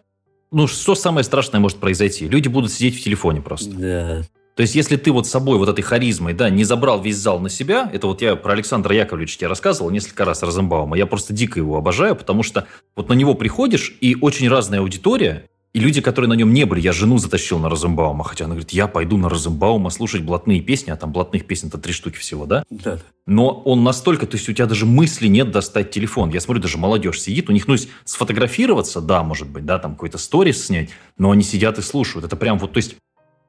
ну, 0.52 0.68
что 0.68 0.96
самое 0.96 1.24
страшное 1.24 1.60
может 1.60 1.80
произойти? 1.80 2.28
Люди 2.28 2.48
будут 2.48 2.72
сидеть 2.72 3.00
в 3.00 3.04
телефоне 3.04 3.42
просто. 3.42 3.72
Да. 3.72 4.22
То 4.56 4.62
есть, 4.62 4.76
если 4.76 4.98
ты 4.98 5.12
вот 5.12 5.26
собой, 5.26 5.58
вот 5.58 5.68
этой 5.68 5.82
харизмой, 5.82 6.34
да, 6.34 6.50
не 6.52 6.64
забрал 6.64 7.02
весь 7.02 7.18
зал 7.18 7.40
на 7.40 7.50
себя, 7.50 7.90
это 7.92 8.06
вот 8.06 8.22
я 8.22 8.36
про 8.36 8.54
Александра 8.54 8.96
Яковлевича 8.96 9.40
тебе 9.40 9.48
рассказывал 9.48 9.90
несколько 9.90 10.26
раз 10.26 10.44
Розенбаума, 10.44 10.96
я 10.96 11.08
просто 11.08 11.34
дико 11.34 11.60
его 11.60 11.76
обожаю, 11.76 12.16
потому 12.16 12.44
что 12.44 12.68
вот 12.96 13.10
на 13.10 13.14
него 13.14 13.34
приходишь, 13.34 13.98
и 14.00 14.16
очень 14.22 14.48
разная 14.48 14.82
аудитория, 14.82 15.50
и 15.74 15.80
люди, 15.80 16.02
которые 16.02 16.30
на 16.30 16.36
нем 16.36 16.54
не 16.54 16.66
были, 16.66 16.80
я 16.80 16.92
жену 16.92 17.18
затащил 17.18 17.58
на 17.58 17.68
Розенбаума, 17.68 18.24
хотя 18.24 18.46
она 18.46 18.54
говорит, 18.54 18.72
я 18.72 18.88
пойду 18.88 19.18
на 19.18 19.28
Розенбаума 19.28 19.90
слушать 19.90 20.22
блатные 20.22 20.62
песни, 20.62 20.92
а 20.92 20.96
там 20.96 21.12
блатных 21.12 21.48
песен-то 21.48 21.80
три 21.80 21.94
штуки 21.94 22.18
всего, 22.18 22.46
да? 22.46 22.64
Да. 22.70 23.00
Но 23.26 23.50
он 23.66 23.84
настолько, 23.84 24.28
то 24.28 24.38
есть 24.38 24.48
у 24.48 24.54
тебя 24.54 24.68
даже 24.68 24.86
мысли 24.86 25.28
нет 25.28 25.50
достать 25.50 25.90
телефон. 25.90 26.30
Я 26.30 26.42
смотрю, 26.42 26.62
даже 26.62 26.78
молодежь 26.78 27.20
сидит, 27.20 27.50
у 27.50 27.54
них, 27.54 27.68
ну, 27.68 27.76
сфотографироваться, 28.06 29.02
да, 29.02 29.24
может 29.24 29.50
быть, 29.50 29.66
да, 29.66 29.80
там 29.80 29.94
какой-то 29.94 30.20
сторис 30.20 30.64
снять, 30.64 30.90
но 31.18 31.32
они 31.32 31.42
сидят 31.42 31.80
и 31.80 31.82
слушают. 31.82 32.24
Это 32.24 32.36
прям 32.36 32.60
вот, 32.60 32.74
то 32.74 32.78
есть, 32.78 32.96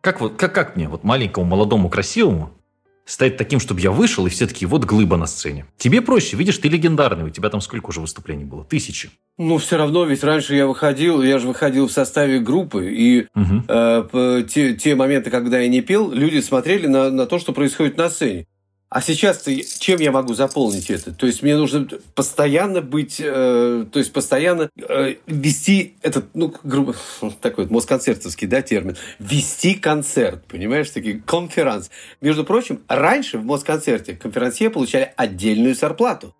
как 0.01 0.23
вот, 0.23 0.37
как, 0.37 0.55
как 0.55 0.77
мне, 0.77 0.89
вот 0.89 1.05
маленькому, 1.05 1.45
молодому, 1.45 1.91
красивому, 1.91 2.53
стать 3.05 3.37
таким, 3.37 3.61
чтобы 3.61 3.81
я 3.81 3.91
вышел, 3.91 4.27
и 4.27 4.31
все 4.31 4.47
таки 4.47 4.67
вот 4.67 4.85
глыба 4.85 5.17
на 5.17 5.27
сцене. 5.27 5.67
Тебе 5.77 6.01
проще, 6.01 6.37
видишь, 6.37 6.59
ты 6.59 6.69
легендарный, 6.69 7.25
у 7.25 7.31
тебя 7.31 7.51
там 7.51 7.61
сколько 7.61 7.91
уже 7.91 8.01
выступлений 8.01 8.45
было? 8.45 8.65
Тысячи. 8.65 9.11
Ну, 9.37 9.59
все 9.59 9.77
равно, 9.77 10.05
ведь 10.05 10.23
раньше 10.25 10.55
я 10.55 10.67
выходил, 10.67 11.23
я 11.23 11.39
же 11.39 11.49
выходил 11.49 11.89
в 11.89 11.93
составе 11.93 12.39
группы, 12.39 12.93
и 12.93 13.27
угу. 13.35 13.65
э, 13.69 14.45
те, 14.49 14.75
те 14.75 14.95
моменты, 14.95 15.31
когда 15.31 15.59
я 15.59 15.69
не 15.69 15.81
пел, 15.81 16.11
люди 16.11 16.41
смотрели 16.41 16.87
на, 16.87 17.11
на 17.11 17.27
то, 17.27 17.39
что 17.39 17.53
происходит 17.53 17.97
на 17.97 18.09
сцене. 18.09 18.47
А 18.95 19.01
сейчас 19.01 19.45
чем 19.81 19.99
я 19.99 20.13
могу 20.13 20.35
заполнить 20.35 20.89
это? 20.89 21.13
То 21.13 21.27
есть 21.27 21.43
мне 21.43 21.57
нужно 21.57 21.89
постоянно 22.15 22.81
быть, 22.81 23.17
э, 23.19 23.87
то 23.91 23.99
есть 23.99 24.13
постоянно 24.13 24.71
э, 24.77 25.17
вести 25.27 25.97
этот, 26.01 26.27
ну, 26.33 26.55
грубо, 26.63 26.95
такой 27.41 27.65
вот 27.65 27.73
москонцертовский, 27.73 28.47
да, 28.47 28.63
термин, 28.63 28.97
вести 29.19 29.75
концерт, 29.75 30.45
понимаешь, 30.47 30.91
такие 30.91 31.21
конферанс. 31.21 31.91
Между 32.21 32.45
прочим, 32.45 32.83
раньше 32.87 33.39
в 33.39 33.45
Москонцерте 33.45 34.15
конферансье 34.15 34.71
получали 34.71 35.13
отдельную 35.17 35.75
зарплату. 35.75 36.33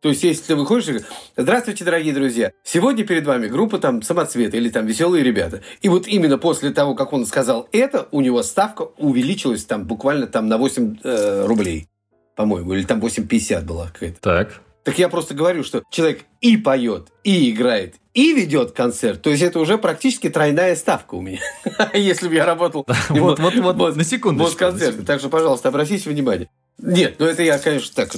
То 0.00 0.10
есть, 0.10 0.22
если 0.22 0.44
ты 0.44 0.54
выходишь 0.54 0.86
и 0.86 0.90
говоришь, 0.92 1.08
здравствуйте, 1.36 1.84
дорогие 1.84 2.14
друзья, 2.14 2.52
сегодня 2.62 3.04
перед 3.04 3.26
вами 3.26 3.48
группа 3.48 3.78
там 3.78 4.02
самоцветы 4.02 4.58
или 4.58 4.68
там 4.68 4.86
веселые 4.86 5.24
ребята. 5.24 5.62
И 5.82 5.88
вот 5.88 6.06
именно 6.06 6.38
после 6.38 6.70
того, 6.70 6.94
как 6.94 7.12
он 7.12 7.26
сказал 7.26 7.68
это, 7.72 8.06
у 8.12 8.20
него 8.20 8.44
ставка 8.44 8.82
увеличилась 8.96 9.64
там 9.64 9.88
буквально 9.88 10.28
там 10.28 10.46
на 10.46 10.56
8 10.56 10.98
э, 11.02 11.46
рублей 11.46 11.88
по-моему, 12.36 12.74
или 12.74 12.84
там 12.84 13.00
8,50 13.00 13.64
была 13.64 13.88
какая-то. 13.88 14.20
Так. 14.20 14.60
Так 14.84 15.00
я 15.00 15.08
просто 15.08 15.34
говорю, 15.34 15.64
что 15.64 15.82
человек 15.90 16.20
и 16.40 16.56
поет, 16.56 17.08
и 17.24 17.50
играет, 17.50 17.96
и 18.14 18.32
ведет 18.32 18.70
концерт. 18.70 19.20
То 19.20 19.30
есть 19.30 19.42
это 19.42 19.58
уже 19.58 19.78
практически 19.78 20.28
тройная 20.28 20.76
ставка 20.76 21.16
у 21.16 21.20
меня. 21.20 21.40
Если 21.92 22.28
бы 22.28 22.34
я 22.34 22.46
работал... 22.46 22.86
Вот, 23.08 23.40
вот, 23.40 23.54
вот, 23.56 23.96
на 23.96 24.04
секунду. 24.04 24.44
Вот 24.44 24.54
концерт. 24.54 25.04
Так 25.04 25.18
что, 25.18 25.28
пожалуйста, 25.28 25.70
обратите 25.70 26.08
внимание. 26.08 26.48
Нет, 26.78 27.16
ну 27.18 27.26
это 27.26 27.42
я, 27.42 27.58
конечно, 27.58 27.92
так, 27.96 28.14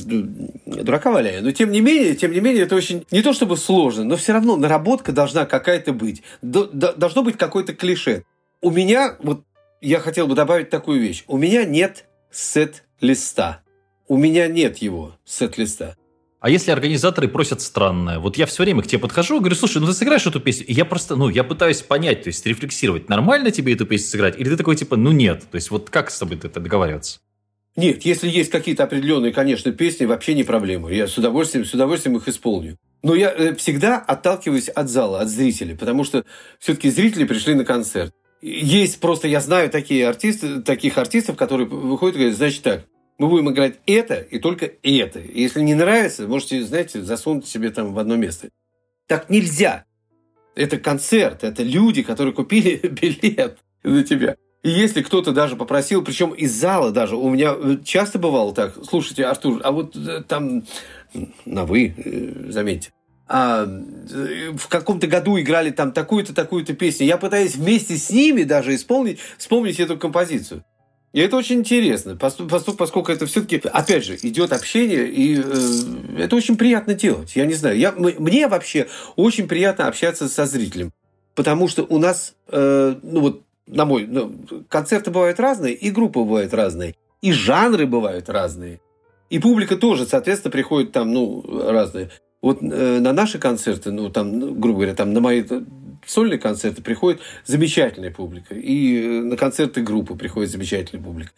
дурака 0.66 1.10
валяю. 1.10 1.42
Но 1.42 1.52
тем 1.52 1.70
не 1.70 1.80
менее, 1.80 2.14
тем 2.16 2.32
не 2.32 2.40
менее, 2.40 2.64
это 2.64 2.74
очень 2.74 3.06
не 3.10 3.22
то 3.22 3.32
чтобы 3.32 3.56
сложно, 3.56 4.04
но 4.04 4.16
все 4.16 4.32
равно 4.32 4.56
наработка 4.56 5.12
должна 5.12 5.46
какая-то 5.46 5.92
быть. 5.92 6.22
Должно 6.42 7.22
быть 7.22 7.38
какой-то 7.38 7.72
клише. 7.72 8.24
У 8.60 8.70
меня, 8.70 9.16
вот 9.20 9.44
я 9.80 10.00
хотел 10.00 10.26
бы 10.26 10.34
добавить 10.34 10.68
такую 10.70 11.00
вещь. 11.00 11.24
У 11.28 11.38
меня 11.38 11.64
нет 11.64 12.04
сет-листа. 12.30 13.62
У 14.08 14.16
меня 14.16 14.48
нет 14.48 14.78
его, 14.78 15.16
сет-листа. 15.24 15.94
А 16.40 16.50
если 16.50 16.70
организаторы 16.70 17.28
просят 17.28 17.60
странное? 17.60 18.18
Вот 18.18 18.36
я 18.36 18.46
все 18.46 18.62
время 18.62 18.82
к 18.82 18.86
тебе 18.86 19.00
подхожу, 19.00 19.40
говорю, 19.40 19.54
слушай, 19.54 19.78
ну 19.78 19.86
ты 19.86 19.92
сыграешь 19.92 20.26
эту 20.26 20.40
песню? 20.40 20.66
И 20.66 20.72
я 20.72 20.84
просто, 20.84 21.16
ну, 21.16 21.28
я 21.28 21.44
пытаюсь 21.44 21.82
понять, 21.82 22.22
то 22.22 22.28
есть 22.28 22.46
рефлексировать, 22.46 23.08
нормально 23.08 23.50
тебе 23.50 23.74
эту 23.74 23.86
песню 23.86 24.08
сыграть? 24.08 24.38
Или 24.38 24.48
ты 24.48 24.56
такой, 24.56 24.76
типа, 24.76 24.96
ну 24.96 25.10
нет. 25.10 25.44
То 25.50 25.56
есть 25.56 25.70
вот 25.70 25.90
как 25.90 26.10
с 26.10 26.18
тобой 26.18 26.38
это 26.42 26.60
договариваться? 26.60 27.18
Нет, 27.76 28.02
если 28.02 28.28
есть 28.28 28.50
какие-то 28.50 28.84
определенные, 28.84 29.32
конечно, 29.32 29.72
песни, 29.72 30.04
вообще 30.04 30.34
не 30.34 30.44
проблема. 30.44 30.90
Я 30.90 31.06
с 31.06 31.18
удовольствием, 31.18 31.64
с 31.64 31.74
удовольствием 31.74 32.16
их 32.16 32.26
исполню. 32.28 32.76
Но 33.02 33.14
я 33.14 33.30
э, 33.30 33.54
всегда 33.54 33.98
отталкиваюсь 33.98 34.68
от 34.68 34.88
зала, 34.88 35.20
от 35.20 35.28
зрителей, 35.28 35.76
потому 35.76 36.04
что 36.04 36.24
все-таки 36.58 36.90
зрители 36.90 37.24
пришли 37.24 37.54
на 37.54 37.64
концерт. 37.64 38.12
Есть 38.40 39.00
просто, 39.00 39.28
я 39.28 39.40
знаю 39.40 39.70
такие 39.70 40.08
артисты, 40.08 40.60
таких 40.62 40.98
артистов, 40.98 41.36
которые 41.36 41.68
выходят 41.68 42.16
и 42.16 42.18
говорят, 42.18 42.36
значит 42.36 42.62
так, 42.62 42.84
Мы 43.18 43.28
будем 43.28 43.50
играть 43.50 43.80
это 43.86 44.14
и 44.14 44.38
только 44.38 44.70
это. 44.82 45.18
Если 45.18 45.60
не 45.60 45.74
нравится, 45.74 46.28
можете, 46.28 46.62
знаете, 46.62 47.02
засунуть 47.02 47.46
себе 47.46 47.70
там 47.70 47.92
в 47.92 47.98
одно 47.98 48.16
место. 48.16 48.48
Так 49.08 49.28
нельзя. 49.28 49.84
Это 50.54 50.78
концерт, 50.78 51.44
это 51.44 51.62
люди, 51.62 52.02
которые 52.02 52.32
купили 52.32 52.76
билет 52.88 53.58
на 53.82 54.04
тебя. 54.04 54.36
И 54.62 54.70
если 54.70 55.02
кто-то 55.02 55.32
даже 55.32 55.56
попросил, 55.56 56.02
причем 56.02 56.30
из 56.30 56.52
зала 56.52 56.90
даже, 56.90 57.16
у 57.16 57.28
меня 57.30 57.56
часто 57.84 58.18
бывало 58.18 58.54
так, 58.54 58.74
слушайте, 58.84 59.24
Артур, 59.24 59.60
а 59.62 59.70
вот 59.70 59.96
э, 59.96 60.22
там 60.26 60.64
на 61.44 61.64
вы, 61.64 61.94
э, 61.96 62.50
заметьте, 62.50 62.90
а, 63.28 63.64
э, 63.64 64.50
в 64.56 64.68
каком-то 64.68 65.06
году 65.06 65.38
играли 65.38 65.70
там 65.70 65.92
такую-то, 65.92 66.34
такую-то 66.34 66.74
песню. 66.74 67.06
Я 67.06 67.18
пытаюсь 67.18 67.54
вместе 67.54 67.96
с 67.96 68.10
ними 68.10 68.42
даже 68.42 68.74
исполнить, 68.74 69.20
вспомнить 69.38 69.78
эту 69.78 69.96
композицию. 69.96 70.64
И 71.12 71.20
это 71.20 71.36
очень 71.36 71.60
интересно, 71.60 72.16
поскольку 72.16 73.10
это 73.10 73.24
все-таки, 73.24 73.60
опять 73.72 74.04
же, 74.04 74.18
идет 74.22 74.52
общение, 74.52 75.08
и 75.08 75.40
э, 75.42 76.22
это 76.22 76.36
очень 76.36 76.56
приятно 76.56 76.92
делать. 76.92 77.34
Я 77.34 77.46
не 77.46 77.54
знаю, 77.54 77.78
я, 77.78 77.92
мне 77.92 78.46
вообще 78.46 78.88
очень 79.16 79.48
приятно 79.48 79.88
общаться 79.88 80.28
со 80.28 80.44
зрителем, 80.44 80.92
потому 81.34 81.66
что 81.66 81.84
у 81.84 81.98
нас, 81.98 82.34
э, 82.48 82.94
ну 83.02 83.20
вот, 83.20 83.42
на 83.66 83.86
мой, 83.86 84.06
ну, 84.06 84.34
концерты 84.68 85.10
бывают 85.10 85.40
разные, 85.40 85.72
и 85.72 85.90
группы 85.90 86.20
бывают 86.20 86.52
разные, 86.52 86.94
и 87.22 87.32
жанры 87.32 87.86
бывают 87.86 88.28
разные, 88.28 88.80
и 89.30 89.38
публика 89.38 89.76
тоже, 89.76 90.06
соответственно, 90.06 90.52
приходит 90.52 90.92
там, 90.92 91.12
ну, 91.12 91.42
разные. 91.70 92.10
Вот 92.42 92.62
э, 92.62 92.98
на 93.00 93.12
наши 93.14 93.38
концерты, 93.38 93.92
ну, 93.92 94.10
там, 94.10 94.60
грубо 94.60 94.80
говоря, 94.80 94.94
там 94.94 95.12
на 95.14 95.20
мои 95.20 95.42
сольные 96.06 96.38
концерты 96.38 96.82
приходит 96.82 97.20
замечательная 97.44 98.10
публика. 98.10 98.54
И 98.54 99.02
э, 99.02 99.22
на 99.22 99.36
концерты 99.36 99.82
группы 99.82 100.14
приходит 100.14 100.50
замечательная 100.50 101.04
публика. 101.04 101.30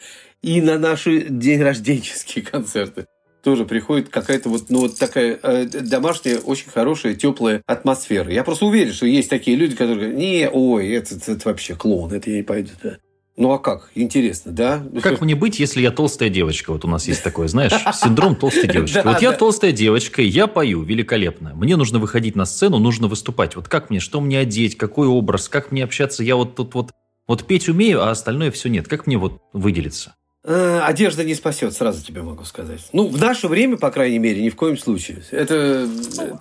И 0.42 0.60
на 0.60 0.78
наши 0.78 1.26
день 1.28 1.62
рожденческие 1.62 2.44
концерты 2.50 3.06
тоже 3.42 3.64
приходит 3.64 4.08
какая-то 4.08 4.48
вот, 4.48 4.68
ну, 4.68 4.80
вот 4.80 4.98
такая 4.98 5.38
э, 5.42 5.64
домашняя, 5.64 6.38
очень 6.38 6.70
хорошая, 6.70 7.14
теплая 7.14 7.62
атмосфера. 7.66 8.30
Я 8.30 8.44
просто 8.44 8.66
уверен, 8.66 8.92
что 8.92 9.06
есть 9.06 9.30
такие 9.30 9.56
люди, 9.56 9.74
которые 9.74 9.96
говорят, 9.96 10.18
не, 10.18 10.48
ой, 10.50 10.90
это, 10.90 11.14
это, 11.14 11.48
вообще 11.48 11.74
клоун, 11.74 12.12
это 12.12 12.30
я 12.30 12.38
не 12.38 12.42
пойду. 12.42 12.70
Да. 12.82 12.98
Ну 13.40 13.52
а 13.52 13.58
как? 13.58 13.90
Интересно, 13.94 14.52
да? 14.52 14.82
Как 15.02 15.22
мне 15.22 15.34
быть, 15.34 15.58
если 15.58 15.80
я 15.80 15.90
толстая 15.90 16.28
девочка? 16.28 16.72
Вот 16.72 16.84
у 16.84 16.88
нас 16.88 17.08
есть 17.08 17.22
такое, 17.22 17.48
знаешь, 17.48 17.72
синдром 17.94 18.36
толстой 18.36 18.68
девочки. 18.68 19.00
Вот 19.02 19.22
я 19.22 19.32
толстая 19.32 19.72
девочка, 19.72 20.20
я 20.20 20.46
пою 20.46 20.82
великолепно. 20.82 21.54
Мне 21.54 21.76
нужно 21.76 21.98
выходить 21.98 22.36
на 22.36 22.44
сцену, 22.44 22.78
нужно 22.78 23.08
выступать. 23.08 23.56
Вот 23.56 23.66
как 23.66 23.88
мне, 23.88 23.98
что 23.98 24.20
мне 24.20 24.38
одеть, 24.40 24.76
какой 24.76 25.08
образ, 25.08 25.48
как 25.48 25.72
мне 25.72 25.82
общаться? 25.84 26.22
Я 26.22 26.36
вот 26.36 26.54
тут 26.54 26.74
вот, 26.74 26.90
вот 27.26 27.46
петь 27.46 27.66
умею, 27.66 28.02
а 28.02 28.10
остальное 28.10 28.50
все 28.50 28.68
нет. 28.68 28.88
Как 28.88 29.06
мне 29.06 29.16
вот 29.16 29.40
выделиться? 29.54 30.14
Э, 30.42 30.80
одежда 30.84 31.22
не 31.22 31.34
спасет, 31.34 31.74
сразу 31.74 32.02
тебе 32.02 32.22
могу 32.22 32.44
сказать. 32.44 32.80
Ну, 32.94 33.08
в 33.08 33.20
наше 33.20 33.46
время, 33.46 33.76
по 33.76 33.90
крайней 33.90 34.18
мере, 34.18 34.42
ни 34.42 34.48
в 34.48 34.56
коем 34.56 34.78
случае. 34.78 35.22
Это, 35.30 35.86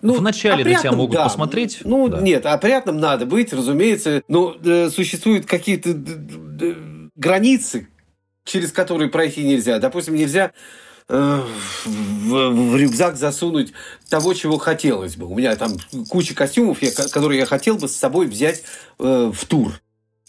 ну, 0.02 0.14
Вначале 0.14 0.64
на 0.64 0.80
тебя 0.80 0.94
могут 0.94 1.18
да. 1.18 1.26
посмотреть. 1.26 1.80
Ну, 1.84 2.08
да. 2.08 2.22
нет, 2.22 2.46
опрятным 2.46 2.98
надо 2.98 3.26
быть, 3.26 3.52
разумеется. 3.52 4.24
Но 4.30 4.56
э, 4.64 4.90
существуют 4.90 5.46
какие-то 5.46 5.94
границы, 7.16 7.90
через 8.46 8.72
которые 8.72 9.10
пройти 9.10 9.44
нельзя. 9.44 9.80
Допустим, 9.80 10.16
нельзя 10.16 10.54
э, 11.10 11.42
в, 11.84 12.50
в 12.52 12.78
рюкзак 12.78 13.18
засунуть 13.18 13.74
того, 14.08 14.34
чего 14.34 14.58
хотелось 14.58 15.18
бы. 15.18 15.26
У 15.26 15.36
меня 15.36 15.58
там 15.58 15.74
куча 16.08 16.34
костюмов, 16.34 16.82
я, 16.82 16.92
которые 16.92 17.40
я 17.40 17.46
хотел 17.46 17.76
бы 17.76 17.90
с 17.90 17.98
собой 17.98 18.28
взять 18.28 18.64
э, 18.98 19.30
в 19.34 19.46
тур. 19.46 19.74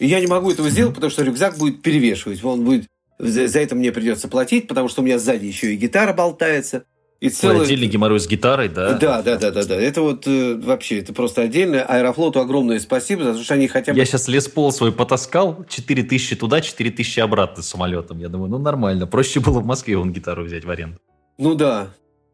И 0.00 0.08
я 0.08 0.18
не 0.18 0.26
могу 0.26 0.50
этого 0.50 0.70
сделать, 0.70 0.96
потому 0.96 1.12
что 1.12 1.22
рюкзак 1.22 1.56
будет 1.56 1.82
перевешивать. 1.82 2.42
Он 2.42 2.64
будет 2.64 2.88
за 3.20 3.60
это 3.60 3.74
мне 3.74 3.92
придется 3.92 4.28
платить, 4.28 4.68
потому 4.68 4.88
что 4.88 5.02
у 5.02 5.04
меня 5.04 5.18
сзади 5.18 5.46
еще 5.46 5.72
и 5.72 5.76
гитара 5.76 6.12
болтается. 6.12 6.84
И 7.20 7.28
целый... 7.28 7.66
Отдельный 7.66 7.86
геморрой 7.86 8.18
с 8.18 8.26
гитарой, 8.26 8.70
да? 8.70 8.94
Да, 8.94 9.20
да, 9.20 9.36
да, 9.36 9.50
да, 9.50 9.64
да. 9.64 9.76
Это 9.76 10.00
вот 10.00 10.26
э, 10.26 10.54
вообще, 10.54 11.00
это 11.00 11.12
просто 11.12 11.42
отдельно. 11.42 11.82
Аэрофлоту 11.82 12.40
огромное 12.40 12.80
спасибо, 12.80 13.24
потому 13.24 13.44
что 13.44 13.54
они 13.54 13.68
хотя 13.68 13.92
бы... 13.92 13.98
Я 13.98 14.06
сейчас 14.06 14.26
лес 14.26 14.48
пол 14.48 14.72
свой 14.72 14.90
потаскал, 14.90 15.66
4 15.68 16.02
тысячи 16.04 16.34
туда, 16.34 16.62
4 16.62 16.90
тысячи 16.90 17.20
обратно 17.20 17.62
самолетом. 17.62 18.18
Я 18.20 18.30
думаю, 18.30 18.50
ну 18.50 18.58
нормально. 18.58 19.06
Проще 19.06 19.40
было 19.40 19.60
в 19.60 19.66
Москве 19.66 19.98
вон 19.98 20.14
гитару 20.14 20.44
взять 20.44 20.64
в 20.64 20.70
аренду. 20.70 20.98
Ну 21.36 21.54
да, 21.54 21.88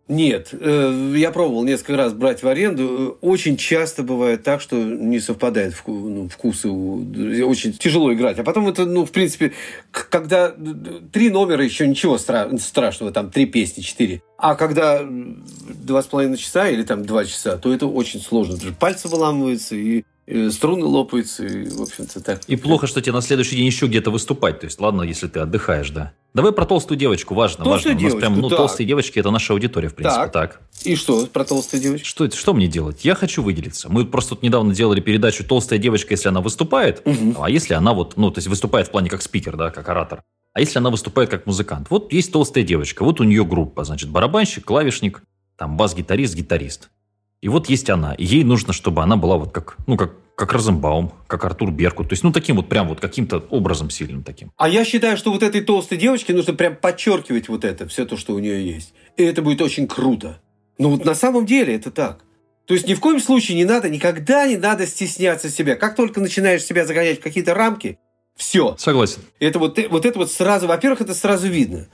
нет, 0.08 0.50
э, 0.52 1.14
я 1.16 1.32
пробовал 1.32 1.64
несколько 1.64 1.96
раз 1.96 2.12
брать 2.12 2.40
в 2.44 2.46
аренду. 2.46 3.18
Очень 3.22 3.56
часто 3.56 4.04
бывает 4.04 4.44
так, 4.44 4.60
что 4.60 4.76
не 4.76 5.18
совпадает 5.18 5.74
ну, 5.84 6.28
вкусы. 6.28 6.70
Очень 6.70 7.72
тяжело 7.72 8.14
играть. 8.14 8.38
А 8.38 8.44
потом 8.44 8.68
это, 8.68 8.86
ну, 8.86 9.04
в 9.04 9.10
принципе, 9.10 9.52
когда 9.90 10.54
три 11.12 11.28
номера 11.28 11.64
еще 11.64 11.88
ничего 11.88 12.18
страшного, 12.18 13.10
там 13.10 13.32
три 13.32 13.46
песни, 13.46 13.82
четыре. 13.82 14.22
А 14.38 14.54
когда 14.54 15.04
два 15.04 16.02
с 16.02 16.06
половиной 16.06 16.36
часа 16.36 16.68
или 16.68 16.84
там 16.84 17.04
два 17.04 17.24
часа, 17.24 17.56
то 17.56 17.74
это 17.74 17.88
очень 17.88 18.20
сложно. 18.20 18.56
Пальцы 18.78 19.08
выламываются 19.08 19.74
и 19.74 20.04
струны 20.50 20.84
лопаются, 20.84 21.44
и, 21.44 21.68
в 21.68 21.82
общем-то, 21.82 22.20
так. 22.20 22.42
И 22.46 22.56
плохо, 22.56 22.86
что 22.86 23.00
тебе 23.00 23.12
на 23.12 23.20
следующий 23.20 23.56
день 23.56 23.66
еще 23.66 23.86
где-то 23.86 24.10
выступать. 24.10 24.60
То 24.60 24.66
есть, 24.66 24.80
ладно, 24.80 25.02
если 25.02 25.28
ты 25.28 25.40
отдыхаешь, 25.40 25.90
да. 25.90 26.12
Давай 26.34 26.52
про 26.52 26.66
толстую 26.66 26.98
девочку, 26.98 27.34
важно, 27.34 27.64
толстую 27.64 27.94
важно. 27.94 27.98
Девочку, 27.98 28.18
У 28.18 28.20
нас 28.20 28.28
прям, 28.28 28.42
ну, 28.42 28.48
так. 28.48 28.58
толстые 28.58 28.86
девочки– 28.86 29.18
это 29.20 29.30
наша 29.30 29.52
аудитория, 29.52 29.88
в 29.88 29.94
принципе, 29.94 30.24
так. 30.24 30.32
так. 30.32 30.60
И 30.84 30.94
что 30.96 31.26
про 31.26 31.44
толстую 31.44 31.82
девочку? 31.82 32.06
Что, 32.06 32.30
что 32.30 32.52
мне 32.52 32.66
делать? 32.66 33.04
Я 33.04 33.14
хочу 33.14 33.42
выделиться. 33.42 33.88
Мы 33.88 34.04
просто 34.04 34.30
тут 34.34 34.42
недавно 34.42 34.74
делали 34.74 35.00
передачу 35.00 35.44
«Толстая 35.44 35.78
девочка, 35.78 36.12
если 36.12 36.28
она 36.28 36.40
выступает», 36.40 37.00
угу. 37.04 37.36
а 37.38 37.48
если 37.48 37.74
она 37.74 37.94
вот, 37.94 38.16
ну, 38.16 38.30
то 38.30 38.38
есть 38.38 38.48
выступает 38.48 38.88
в 38.88 38.90
плане 38.90 39.08
как 39.08 39.22
спикер, 39.22 39.56
да, 39.56 39.70
как 39.70 39.88
оратор. 39.88 40.22
А 40.52 40.60
если 40.60 40.78
она 40.78 40.90
выступает 40.90 41.30
как 41.30 41.46
музыкант? 41.46 41.86
Вот 41.90 42.12
есть 42.12 42.32
толстая 42.32 42.64
девочка, 42.64 43.04
вот 43.04 43.20
у 43.20 43.24
нее 43.24 43.44
группа, 43.44 43.84
значит, 43.84 44.10
барабанщик, 44.10 44.64
клавишник, 44.64 45.22
там 45.56 45.76
бас-гитарист, 45.76 46.34
гитарист. 46.34 46.90
И 47.42 47.48
вот 47.48 47.68
есть 47.68 47.90
она. 47.90 48.14
И 48.14 48.24
ей 48.24 48.44
нужно, 48.44 48.72
чтобы 48.72 49.02
она 49.02 49.16
была 49.16 49.36
вот 49.36 49.52
как, 49.52 49.76
ну, 49.86 49.96
как 49.96 50.12
как 50.36 50.52
Розенбаум, 50.52 51.12
как 51.26 51.44
Артур 51.44 51.70
Беркут. 51.70 52.10
То 52.10 52.12
есть, 52.12 52.22
ну, 52.22 52.30
таким 52.30 52.56
вот 52.56 52.68
прям 52.68 52.88
вот 52.88 53.00
каким-то 53.00 53.38
образом 53.48 53.88
сильным 53.88 54.22
таким. 54.22 54.52
А 54.58 54.68
я 54.68 54.84
считаю, 54.84 55.16
что 55.16 55.32
вот 55.32 55.42
этой 55.42 55.62
толстой 55.62 55.96
девочке 55.96 56.34
нужно 56.34 56.52
прям 56.52 56.76
подчеркивать 56.76 57.48
вот 57.48 57.64
это, 57.64 57.88
все 57.88 58.04
то, 58.04 58.18
что 58.18 58.34
у 58.34 58.38
нее 58.38 58.74
есть. 58.74 58.92
И 59.16 59.24
это 59.24 59.40
будет 59.40 59.62
очень 59.62 59.88
круто. 59.88 60.38
Ну, 60.78 60.90
вот 60.90 61.06
на 61.06 61.14
самом 61.14 61.46
деле 61.46 61.74
это 61.74 61.90
так. 61.90 62.22
То 62.66 62.74
есть, 62.74 62.86
ни 62.86 62.92
в 62.92 63.00
коем 63.00 63.18
случае 63.18 63.56
не 63.56 63.64
надо, 63.64 63.88
никогда 63.88 64.46
не 64.46 64.58
надо 64.58 64.86
стесняться 64.86 65.48
себя. 65.48 65.74
Как 65.74 65.96
только 65.96 66.20
начинаешь 66.20 66.62
себя 66.62 66.84
загонять 66.84 67.20
в 67.20 67.22
какие-то 67.22 67.54
рамки, 67.54 67.98
все. 68.36 68.76
Согласен. 68.78 69.22
Это 69.40 69.58
вот, 69.58 69.78
вот 69.88 70.04
это 70.04 70.18
вот 70.18 70.30
сразу, 70.30 70.66
во-первых, 70.66 71.00
это 71.00 71.14
сразу 71.14 71.48
видно. 71.48 71.88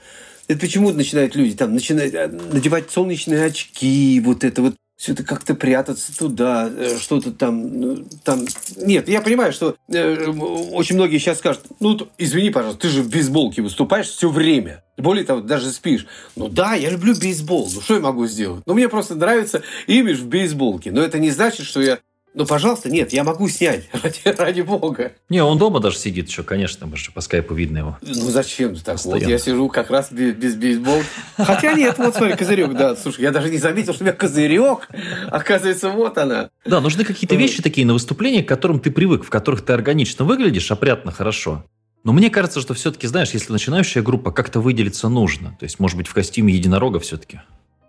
Это 0.49 0.59
почему 0.59 0.91
начинают 0.91 1.35
люди 1.35 1.55
там 1.55 1.73
начинают 1.73 2.13
э, 2.13 2.27
надевать 2.27 2.91
солнечные 2.91 3.45
очки, 3.45 4.21
вот 4.23 4.43
это 4.43 4.61
вот 4.61 4.75
все 5.03 5.11
это 5.11 5.23
как-то 5.23 5.53
прятаться 5.53 6.17
туда, 6.17 6.71
э, 6.73 6.97
что-то 6.97 7.33
там, 7.33 7.77
ну, 7.77 8.05
там... 8.23 8.45
Нет, 8.77 9.09
я 9.09 9.21
понимаю, 9.21 9.51
что 9.51 9.75
э, 9.89 10.27
очень 10.27 10.95
многие 10.95 11.17
сейчас 11.17 11.39
скажут, 11.39 11.63
ну, 11.81 12.07
извини, 12.17 12.51
пожалуйста, 12.51 12.83
ты 12.83 12.87
же 12.87 13.01
в 13.03 13.09
бейсболке 13.09 13.61
выступаешь 13.61 14.07
все 14.07 14.29
время. 14.29 14.81
Более 14.95 15.25
того, 15.25 15.41
даже 15.41 15.71
спишь. 15.71 16.07
Ну 16.37 16.47
да, 16.47 16.75
я 16.75 16.89
люблю 16.89 17.13
бейсбол, 17.19 17.69
ну 17.75 17.81
что 17.81 17.95
я 17.95 17.99
могу 17.99 18.27
сделать? 18.27 18.63
Ну, 18.65 18.75
мне 18.75 18.87
просто 18.87 19.15
нравится 19.15 19.61
имидж 19.87 20.21
в 20.21 20.27
бейсболке. 20.27 20.89
Но 20.93 21.01
это 21.01 21.19
не 21.19 21.31
значит, 21.31 21.65
что 21.65 21.81
я 21.81 21.99
ну, 22.35 22.47
пожалуйста, 22.47 22.89
нет, 22.89 23.13
я 23.13 23.23
могу 23.23 23.47
снять, 23.47 23.87
ради, 24.03 24.19
ради 24.25 24.61
бога. 24.61 25.13
Не, 25.29 25.43
он 25.43 25.57
дома 25.57 25.79
даже 25.79 25.97
сидит 25.97 26.29
еще, 26.29 26.43
конечно, 26.43 26.87
мы 26.87 26.97
же 26.97 27.11
по 27.11 27.21
скайпу 27.21 27.53
видно 27.53 27.79
его. 27.79 27.97
Ну, 28.01 28.13
зачем 28.13 28.75
так? 28.75 28.95
Постоянно. 28.95 29.21
Вот 29.21 29.29
я 29.29 29.37
сижу 29.37 29.69
как 29.69 29.91
раз 29.91 30.11
без, 30.11 30.33
без 30.33 30.55
бейсбола. 30.55 31.03
Хотя 31.37 31.73
нет, 31.73 31.97
вот 31.97 32.15
смотри, 32.15 32.35
козырек, 32.35 32.73
да. 32.73 32.95
Слушай, 32.95 33.21
я 33.21 33.31
даже 33.31 33.49
не 33.49 33.57
заметил, 33.57 33.93
что 33.93 34.03
у 34.03 34.07
меня 34.07 34.15
козырек. 34.15 34.89
Оказывается, 35.29 35.89
вот 35.89 36.17
она. 36.17 36.49
Да, 36.65 36.81
нужны 36.81 37.03
какие-то 37.03 37.35
вещи 37.35 37.61
такие 37.61 37.85
на 37.85 37.93
выступления, 37.93 38.43
к 38.43 38.47
которым 38.47 38.79
ты 38.79 38.89
привык, 38.89 39.23
в 39.23 39.29
которых 39.29 39.63
ты 39.63 39.73
органично 39.73 40.25
выглядишь, 40.25 40.71
опрятно, 40.71 41.11
хорошо. 41.11 41.65
Но 42.03 42.11
мне 42.11 42.29
кажется, 42.29 42.59
что 42.59 42.73
все-таки, 42.73 43.07
знаешь, 43.07 43.31
если 43.31 43.51
начинающая 43.51 44.01
группа, 44.01 44.31
как-то 44.31 44.59
выделиться 44.59 45.07
нужно. 45.07 45.55
То 45.59 45.65
есть, 45.65 45.79
может 45.79 45.97
быть, 45.97 46.07
в 46.07 46.13
костюме 46.13 46.53
единорога 46.53 46.99
все-таки 46.99 47.41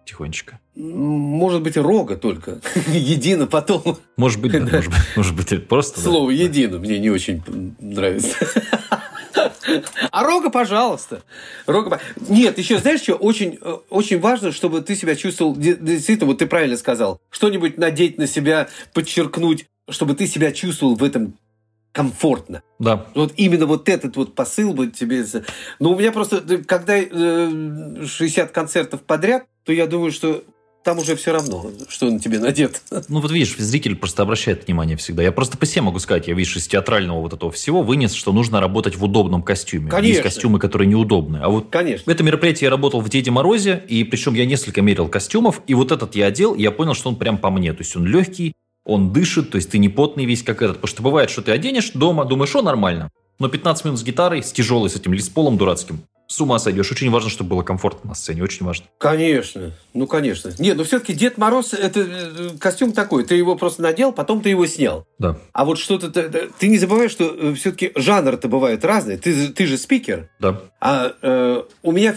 тихонечко. 0.05 0.61
Может 0.75 1.63
быть, 1.63 1.77
рога 1.77 2.17
только. 2.17 2.61
Едино 2.89 3.47
потом. 3.47 3.99
Может 4.17 4.41
быть, 4.41 4.53
да, 4.53 4.61
может, 4.61 4.91
быть, 4.91 5.01
может 5.17 5.37
быть, 5.37 5.69
просто. 5.69 6.01
Слово 6.01 6.31
да. 6.31 6.43
едино 6.43 6.79
мне 6.79 6.99
не 6.99 7.11
очень 7.11 7.43
нравится. 7.81 8.37
А 10.11 10.23
рога, 10.23 10.51
пожалуйста. 10.51 11.23
Рога... 11.67 12.01
Нет, 12.29 12.59
еще 12.59 12.79
знаешь 12.79 13.01
что? 13.01 13.15
Очень, 13.15 13.59
э, 13.61 13.77
очень 13.91 14.21
важно, 14.21 14.53
чтобы 14.53 14.81
ты 14.83 14.95
себя 14.95 15.17
чувствовал... 15.17 15.57
Действительно, 15.57 16.27
вот 16.27 16.39
ты 16.39 16.47
правильно 16.47 16.77
сказал. 16.77 17.21
Что-нибудь 17.31 17.79
надеть 17.79 18.19
на 18.19 18.27
себя, 18.27 18.69
подчеркнуть, 18.93 19.67
чтобы 19.89 20.15
ты 20.15 20.27
себя 20.27 20.53
чувствовал 20.53 20.95
в 20.95 21.03
этом 21.05 21.35
комфортно. 21.95 22.63
Да. 22.81 23.07
Вот 23.15 23.33
именно 23.37 23.67
вот 23.67 23.89
этот 23.89 24.17
вот 24.17 24.35
посыл 24.35 24.75
бы 24.75 24.89
тебе... 24.89 25.25
Но 25.79 25.93
у 25.93 25.99
меня 25.99 26.11
просто, 26.11 26.43
когда 26.65 27.01
60 27.01 28.51
э, 28.51 28.53
концертов 28.53 29.03
подряд, 29.03 29.45
то 29.65 29.73
я 29.73 29.87
думаю, 29.87 30.11
что 30.11 30.43
там 30.83 30.99
уже 30.99 31.15
все 31.15 31.33
равно, 31.33 31.71
что 31.89 32.11
на 32.11 32.19
тебе 32.19 32.39
надет. 32.41 32.83
Ну, 33.09 33.21
вот 33.21 33.31
видишь, 33.31 33.57
зритель 33.57 33.97
просто 33.97 34.23
обращает 34.23 34.67
внимание 34.67 34.97
всегда. 34.97 35.23
Я 35.23 35.31
просто 35.31 35.57
по 35.57 35.67
себе 35.67 35.83
могу 35.83 36.01
сказать, 36.01 36.27
я, 36.27 36.35
видишь, 36.35 36.57
из 36.57 36.67
театрального 36.67 37.21
вот 37.21 37.33
этого 37.33 37.53
всего 37.53 37.83
вынес, 37.83 38.13
что 38.13 38.33
нужно 38.33 38.61
работать 38.61 38.97
в 38.97 39.05
удобном 39.05 39.43
костюме. 39.43 39.89
Конечно. 39.89 40.09
Есть 40.09 40.23
костюмы, 40.23 40.59
которые 40.59 40.89
неудобны. 40.89 41.39
А 41.39 41.49
вот 41.49 41.71
Конечно. 41.71 42.05
в 42.05 42.09
это 42.09 42.25
мероприятие 42.25 42.67
я 42.67 42.71
работал 42.71 43.01
в 43.01 43.09
Деде 43.09 43.31
Морозе, 43.31 43.85
и 43.89 44.03
причем 44.03 44.35
я 44.35 44.47
несколько 44.47 44.83
мерил 44.83 45.07
костюмов, 45.09 45.63
и 45.69 45.75
вот 45.75 45.93
этот 45.93 46.17
я 46.17 46.27
одел, 46.27 46.55
и 46.55 46.63
я 46.63 46.73
понял, 46.73 46.95
что 46.95 47.09
он 47.09 47.17
прям 47.17 47.39
по 47.39 47.51
мне. 47.51 47.73
То 47.73 47.83
есть 47.83 47.95
он 47.95 48.05
легкий, 48.07 48.55
он 48.85 49.13
дышит, 49.13 49.51
то 49.51 49.57
есть 49.57 49.71
ты 49.71 49.79
не 49.79 49.89
потный 49.89 50.25
весь 50.27 50.43
как 50.43 50.63
этот. 50.63 50.77
Потому 50.77 50.89
что 50.89 51.03
бывает, 51.03 51.31
что 51.31 51.43
ты 51.43 51.53
оденешь 51.53 51.91
дома, 51.93 52.25
думаешь, 52.25 52.51
что 52.51 52.63
нормально. 52.63 53.11
Но 53.39 53.49
15 53.49 53.85
минут 53.87 53.99
с 53.99 54.03
гитарой, 54.05 54.43
с 54.43 54.53
тяжелой, 54.53 54.91
с 54.91 54.97
этим 54.97 55.13
лисполом 55.13 55.57
дурацким, 55.59 56.01
с 56.29 56.41
ума 56.41 56.59
сойдешь. 56.59 56.91
Очень 56.93 57.11
важно, 57.11 57.29
чтобы 57.31 57.51
было 57.51 57.63
комфортно 57.63 58.11
на 58.11 58.15
сцене, 58.15 58.43
очень 58.43 58.65
важно. 58.65 58.87
Конечно, 58.99 59.73
ну 59.93 60.07
конечно. 60.07 60.53
Нет, 60.59 60.77
но 60.77 60.85
все-таки 60.85 61.13
Дед 61.15 61.37
Мороз 61.37 61.75
это 61.75 62.01
э, 62.01 62.51
костюм 62.59 62.93
такой. 62.93 63.25
Ты 63.25 63.35
его 63.35 63.57
просто 63.57 63.83
надел, 63.83 64.13
потом 64.13 64.41
ты 64.41 64.51
его 64.51 64.67
снял. 64.67 65.07
Да. 65.19 65.37
А 65.53 65.65
вот 65.65 65.79
что-то 65.79 66.11
ты, 66.11 66.69
не 66.69 66.79
забывай, 66.79 67.09
что 67.09 67.55
все-таки 67.57 67.93
жанр-то 67.97 68.49
бывает 68.49 68.85
разный. 68.85 69.17
Ты, 69.19 69.33
же- 69.35 69.53
ты 69.53 69.67
же 69.67 69.77
спикер, 69.79 70.31
Да. 70.41 70.61
а 70.81 71.13
э, 71.21 71.63
у 71.83 71.93
меня 71.93 72.17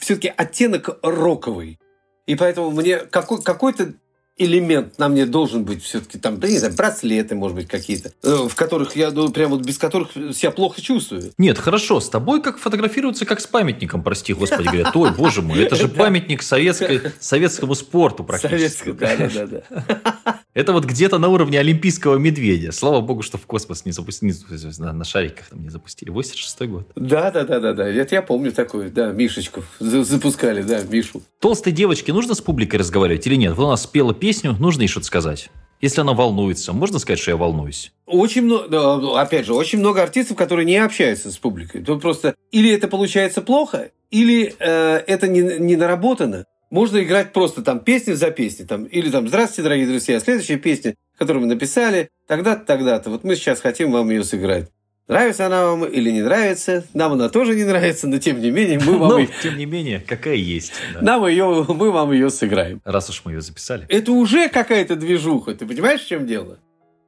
все-таки 0.00 0.32
оттенок 0.34 0.98
роковый. 1.02 1.78
И 2.26 2.36
поэтому 2.36 2.70
мне 2.70 2.96
какой, 2.98 3.42
какой-то 3.42 3.92
элемент 4.36 4.98
на 4.98 5.08
мне 5.08 5.26
должен 5.26 5.64
быть 5.64 5.82
все-таки 5.82 6.18
там, 6.18 6.40
да 6.40 6.48
не 6.48 6.58
знаю, 6.58 6.74
браслеты, 6.74 7.34
может 7.34 7.56
быть, 7.56 7.68
какие-то, 7.68 8.12
э, 8.22 8.48
в 8.48 8.54
которых 8.54 8.96
я, 8.96 9.10
ну, 9.10 9.30
прям 9.30 9.50
вот 9.50 9.62
без 9.62 9.78
которых 9.78 10.12
себя 10.12 10.50
плохо 10.50 10.80
чувствую. 10.80 11.32
Нет, 11.38 11.58
хорошо, 11.58 12.00
с 12.00 12.08
тобой 12.08 12.42
как 12.42 12.58
фотографируются, 12.58 13.26
как 13.26 13.40
с 13.40 13.46
памятником, 13.46 14.02
прости 14.02 14.32
господи, 14.34 14.66
говорят, 14.66 14.96
ой, 14.96 15.12
боже 15.12 15.42
мой, 15.42 15.62
это 15.62 15.76
же 15.76 15.88
памятник 15.88 16.42
советской, 16.42 17.00
советскому 17.20 17.74
спорту 17.74 18.24
практически. 18.24 18.94
Советская, 18.94 18.94
да, 18.94 19.16
да, 19.16 19.46
да, 19.46 19.46
да. 19.46 20.40
Это 20.54 20.72
вот 20.72 20.84
где-то 20.84 21.18
на 21.18 21.28
уровне 21.28 21.58
олимпийского 21.58 22.16
медведя. 22.16 22.70
Слава 22.70 23.00
богу, 23.00 23.22
что 23.22 23.38
в 23.38 23.46
космос 23.46 23.84
не 23.84 23.90
запустили, 23.90 24.32
на, 24.78 24.92
на 24.92 25.04
шариках 25.04 25.48
там 25.48 25.62
не 25.62 25.68
запустили. 25.68 26.10
86 26.10 26.62
год. 26.62 26.88
Да, 26.94 27.32
да, 27.32 27.44
да, 27.44 27.58
да, 27.58 27.72
да. 27.72 27.88
Это 27.88 28.14
я 28.14 28.22
помню 28.22 28.52
такой, 28.52 28.88
да, 28.90 29.10
Мишечку 29.10 29.64
за- 29.80 30.04
запускали, 30.04 30.62
да, 30.62 30.80
Мишу. 30.84 31.22
Толстой 31.40 31.72
девочке 31.72 32.12
нужно 32.12 32.34
с 32.34 32.40
публикой 32.40 32.78
разговаривать 32.78 33.26
или 33.26 33.34
нет? 33.34 33.54
Вот 33.56 33.66
она 33.66 33.76
спела 33.76 34.14
песню, 34.14 34.54
нужно 34.60 34.82
ей 34.82 34.88
что-то 34.88 35.06
сказать. 35.06 35.50
Если 35.80 36.00
она 36.00 36.12
волнуется, 36.12 36.72
можно 36.72 37.00
сказать, 37.00 37.18
что 37.18 37.32
я 37.32 37.36
волнуюсь? 37.36 37.92
Очень 38.06 38.42
много, 38.42 39.20
опять 39.20 39.44
же, 39.46 39.54
очень 39.54 39.80
много 39.80 40.02
артистов, 40.02 40.36
которые 40.36 40.64
не 40.64 40.76
общаются 40.76 41.32
с 41.32 41.36
публикой. 41.36 41.82
Тут 41.82 42.00
просто 42.00 42.36
или 42.52 42.70
это 42.72 42.86
получается 42.86 43.42
плохо, 43.42 43.90
или 44.10 44.54
э, 44.60 45.02
это 45.06 45.26
не, 45.26 45.40
не 45.58 45.74
наработано. 45.76 46.44
Можно 46.74 47.04
играть 47.04 47.32
просто 47.32 47.62
там 47.62 47.78
песни 47.78 48.14
за 48.14 48.32
песней, 48.32 48.66
там, 48.66 48.82
или 48.86 49.08
там 49.08 49.28
«Здравствуйте, 49.28 49.62
дорогие 49.62 49.86
друзья, 49.86 50.18
следующая 50.18 50.56
песня, 50.56 50.96
которую 51.16 51.42
мы 51.42 51.46
написали, 51.46 52.08
тогда-то, 52.26 52.64
тогда-то, 52.64 53.10
вот 53.10 53.22
мы 53.22 53.36
сейчас 53.36 53.60
хотим 53.60 53.92
вам 53.92 54.10
ее 54.10 54.24
сыграть». 54.24 54.72
Нравится 55.06 55.46
она 55.46 55.66
вам 55.66 55.84
или 55.84 56.10
не 56.10 56.22
нравится? 56.22 56.84
Нам 56.92 57.12
она 57.12 57.28
тоже 57.28 57.54
не 57.54 57.62
нравится, 57.62 58.08
но 58.08 58.18
тем 58.18 58.40
не 58.40 58.50
менее 58.50 58.80
мы 58.84 58.98
вам, 58.98 59.08
Но, 59.08 59.18
ее, 59.20 59.28
тем 59.40 59.56
не 59.56 59.66
менее, 59.66 60.00
какая 60.04 60.34
есть. 60.34 60.72
да. 60.94 61.00
нам 61.00 61.24
ее, 61.28 61.64
мы 61.68 61.92
вам 61.92 62.10
ее 62.10 62.28
сыграем. 62.28 62.82
Раз 62.84 63.08
уж 63.08 63.22
мы 63.24 63.34
ее 63.34 63.40
записали. 63.40 63.86
это 63.88 64.10
уже 64.10 64.48
какая-то 64.48 64.96
движуха. 64.96 65.54
Ты 65.54 65.66
понимаешь, 65.66 66.00
в 66.00 66.08
чем 66.08 66.26
дело? 66.26 66.58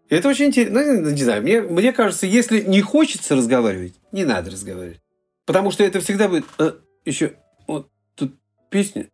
Это 0.08 0.28
очень 0.28 0.44
интересно. 0.44 0.80
Ну, 0.80 1.10
не 1.10 1.24
знаю, 1.24 1.42
мне, 1.42 1.60
мне 1.60 1.92
кажется, 1.92 2.28
если 2.28 2.60
не 2.60 2.82
хочется 2.82 3.34
разговаривать, 3.34 3.94
не 4.12 4.24
надо 4.24 4.52
разговаривать. 4.52 5.00
Потому 5.44 5.72
что 5.72 5.82
это 5.82 5.98
всегда 5.98 6.28
будет... 6.28 6.44
«А, 6.56 6.76
еще 7.04 7.32
вот 7.66 7.90
тут 8.14 8.36
песня... 8.70 9.08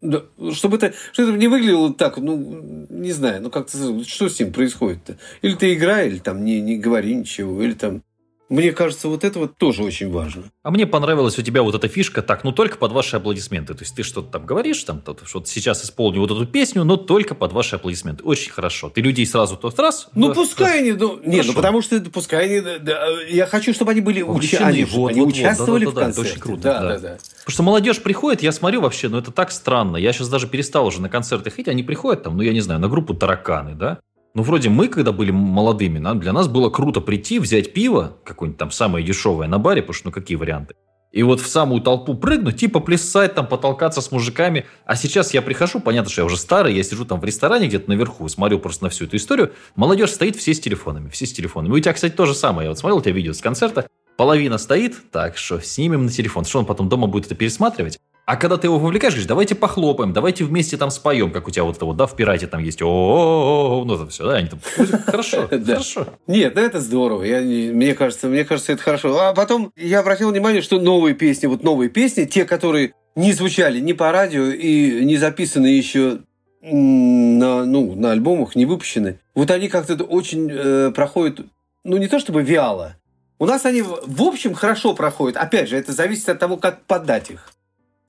да, 0.00 0.22
чтобы 0.52 0.76
это, 0.76 0.94
чтобы 1.12 1.30
это 1.30 1.38
не 1.38 1.48
выглядело 1.48 1.92
так, 1.92 2.18
ну, 2.18 2.86
не 2.88 3.10
знаю, 3.12 3.42
ну 3.42 3.50
как-то, 3.50 4.04
что 4.04 4.28
с 4.28 4.38
ним 4.38 4.52
происходит-то? 4.52 5.18
Или 5.42 5.54
ты 5.54 5.74
играй, 5.74 6.08
или 6.08 6.18
там 6.18 6.44
не, 6.44 6.60
не 6.60 6.78
говори 6.78 7.14
ничего, 7.14 7.62
или 7.62 7.74
там... 7.74 8.02
Мне 8.48 8.72
кажется, 8.72 9.08
вот 9.08 9.24
это 9.24 9.38
вот 9.38 9.56
тоже 9.58 9.82
очень 9.82 10.10
важно. 10.10 10.44
А 10.62 10.70
мне 10.70 10.86
понравилась 10.86 11.38
у 11.38 11.42
тебя 11.42 11.62
вот 11.62 11.74
эта 11.74 11.88
фишка, 11.88 12.22
так, 12.22 12.44
ну 12.44 12.52
только 12.52 12.78
под 12.78 12.92
ваши 12.92 13.16
аплодисменты. 13.16 13.74
То 13.74 13.82
есть 13.82 13.94
ты 13.94 14.02
что-то 14.02 14.32
там 14.32 14.46
говоришь, 14.46 14.82
там, 14.84 15.00
то- 15.00 15.16
что 15.24 15.42
сейчас 15.44 15.84
исполню 15.84 16.20
вот 16.20 16.30
эту 16.30 16.46
песню, 16.46 16.84
но 16.84 16.96
только 16.96 17.34
под 17.34 17.52
ваши 17.52 17.76
аплодисменты. 17.76 18.24
Очень 18.24 18.50
хорошо. 18.52 18.88
Ты 18.90 19.00
людей 19.02 19.26
сразу 19.26 19.56
тот 19.56 19.78
раз... 19.78 20.08
Ну, 20.14 20.28
да, 20.28 20.34
пускай 20.34 20.78
они... 20.80 20.92
Ну, 20.92 21.18
не, 21.24 21.32
Хорошо. 21.32 21.48
ну, 21.48 21.54
потому 21.54 21.82
что 21.82 22.00
потому 22.00 22.42
они... 22.42 22.60
да, 22.60 22.78
да, 22.78 23.06
я 23.28 23.46
хочу, 23.46 23.72
чтобы 23.74 23.90
они 23.92 24.00
были... 24.00 24.22
Вовлечены, 24.22 24.60
уча- 24.60 24.66
они, 24.68 24.84
вот, 24.84 25.08
они 25.10 25.20
вот, 25.20 25.26
вот, 25.26 25.34
участвовали 25.34 25.84
да-да-да, 25.84 26.00
в 26.00 26.04
концерте. 26.04 26.30
это 26.30 26.30
очень 26.30 26.40
круто, 26.40 26.62
Да, 26.62 26.80
да. 26.80 26.88
да, 26.88 26.98
да. 26.98 27.08
Потому 27.18 27.52
что 27.52 27.62
молодежь 27.62 28.02
приходит, 28.02 28.42
я 28.42 28.52
смотрю 28.52 28.80
вообще, 28.80 29.08
ну 29.08 29.18
это 29.18 29.30
так 29.30 29.50
странно. 29.52 29.96
Я 29.96 30.12
сейчас 30.12 30.28
даже 30.28 30.46
перестал 30.48 30.86
уже 30.86 31.00
на 31.00 31.08
концерты 31.08 31.50
ходить, 31.50 31.68
они 31.68 31.82
приходят 31.82 32.22
там, 32.22 32.36
ну 32.36 32.42
я 32.42 32.52
не 32.52 32.60
знаю, 32.60 32.80
на 32.80 32.88
группу 32.88 33.14
«Тараканы», 33.14 33.74
да? 33.74 33.98
Ну, 34.34 34.42
вроде 34.42 34.68
мы, 34.68 34.88
когда 34.88 35.12
были 35.12 35.30
молодыми, 35.30 35.98
нам- 35.98 36.20
для 36.20 36.32
нас 36.32 36.48
было 36.48 36.70
круто 36.70 37.00
прийти, 37.00 37.38
взять 37.38 37.72
пиво, 37.72 38.18
какое-нибудь 38.24 38.58
там 38.58 38.70
самое 38.70 39.04
дешевое 39.04 39.48
на 39.48 39.58
баре, 39.58 39.82
потому 39.82 39.94
что 39.94 40.08
ну 40.08 40.12
какие 40.12 40.36
варианты. 40.36 40.74
И 41.10 41.22
вот 41.22 41.40
в 41.40 41.46
самую 41.48 41.80
толпу 41.80 42.14
прыгнуть, 42.14 42.58
типа 42.58 42.80
плясать, 42.80 43.34
там, 43.34 43.46
потолкаться 43.46 44.02
с 44.02 44.12
мужиками. 44.12 44.66
А 44.84 44.94
сейчас 44.94 45.32
я 45.32 45.40
прихожу, 45.40 45.80
понятно, 45.80 46.10
что 46.10 46.20
я 46.20 46.26
уже 46.26 46.36
старый, 46.36 46.74
я 46.74 46.82
сижу 46.82 47.06
там 47.06 47.18
в 47.18 47.24
ресторане 47.24 47.66
где-то 47.66 47.88
наверху, 47.88 48.28
смотрю 48.28 48.58
просто 48.58 48.84
на 48.84 48.90
всю 48.90 49.06
эту 49.06 49.16
историю. 49.16 49.52
Молодежь 49.74 50.10
стоит 50.10 50.36
все 50.36 50.52
с 50.52 50.60
телефонами, 50.60 51.08
все 51.08 51.24
с 51.24 51.32
телефонами. 51.32 51.72
У 51.72 51.80
тебя, 51.80 51.94
кстати, 51.94 52.12
то 52.12 52.26
же 52.26 52.34
самое. 52.34 52.66
Я 52.66 52.70
вот 52.70 52.78
смотрел 52.78 52.98
у 52.98 53.00
тебя 53.00 53.12
видео 53.12 53.32
с 53.32 53.40
концерта. 53.40 53.86
Половина 54.18 54.58
стоит, 54.58 55.10
так 55.10 55.38
что 55.38 55.60
снимем 55.60 56.04
на 56.04 56.10
телефон. 56.10 56.44
Что 56.44 56.58
он 56.58 56.66
потом 56.66 56.90
дома 56.90 57.06
будет 57.06 57.26
это 57.26 57.34
пересматривать? 57.34 57.98
А 58.28 58.36
когда 58.36 58.58
ты 58.58 58.66
его 58.66 58.78
вовлекаешь, 58.78 59.14
говоришь, 59.14 59.26
давайте 59.26 59.54
похлопаем, 59.54 60.12
давайте 60.12 60.44
вместе 60.44 60.76
там 60.76 60.90
споем, 60.90 61.30
как 61.32 61.48
у 61.48 61.50
тебя 61.50 61.64
вот 61.64 61.76
это 61.76 61.86
вот, 61.86 61.96
да, 61.96 62.06
в 62.06 62.14
«Пирате» 62.14 62.46
там 62.46 62.62
есть 62.62 62.82
о 62.82 63.84
ну 63.86 63.94
это 63.94 64.06
все, 64.08 64.26
да, 64.26 64.34
они 64.34 64.50
там, 64.50 64.60
хорошо, 65.06 65.48
хорошо. 65.48 66.06
Нет, 66.26 66.54
ну 66.54 66.60
это 66.60 66.78
здорово. 66.78 67.22
Я, 67.22 67.40
не- 67.40 67.70
мне, 67.70 67.94
кажется, 67.94 68.26
мне 68.26 68.44
кажется, 68.44 68.72
это 68.72 68.82
хорошо. 68.82 69.18
А 69.18 69.32
потом 69.32 69.72
я 69.76 70.00
обратил 70.00 70.30
внимание, 70.30 70.60
что 70.60 70.78
новые 70.78 71.14
песни, 71.14 71.46
вот 71.46 71.62
новые 71.62 71.88
песни, 71.88 72.26
те, 72.26 72.44
которые 72.44 72.92
не 73.16 73.32
звучали 73.32 73.80
ни 73.80 73.94
по 73.94 74.12
радио 74.12 74.44
и 74.44 75.06
не 75.06 75.16
записаны 75.16 75.68
еще 75.68 76.18
на, 76.60 77.64
ну, 77.64 77.94
на 77.94 78.12
альбомах, 78.12 78.56
не 78.56 78.66
выпущены, 78.66 79.20
вот 79.34 79.50
они 79.50 79.68
как-то 79.68 79.94
очень 80.04 80.50
э, 80.52 80.92
проходят, 80.94 81.46
ну 81.82 81.96
не 81.96 82.08
то 82.08 82.18
чтобы 82.18 82.42
вяло. 82.42 82.94
У 83.38 83.46
нас 83.46 83.64
они 83.64 83.80
в 83.80 84.22
общем 84.22 84.52
хорошо 84.52 84.92
проходят. 84.92 85.38
Опять 85.38 85.70
же, 85.70 85.78
это 85.78 85.92
зависит 85.92 86.28
от 86.28 86.38
того, 86.38 86.58
как 86.58 86.82
подать 86.84 87.30
их. 87.30 87.54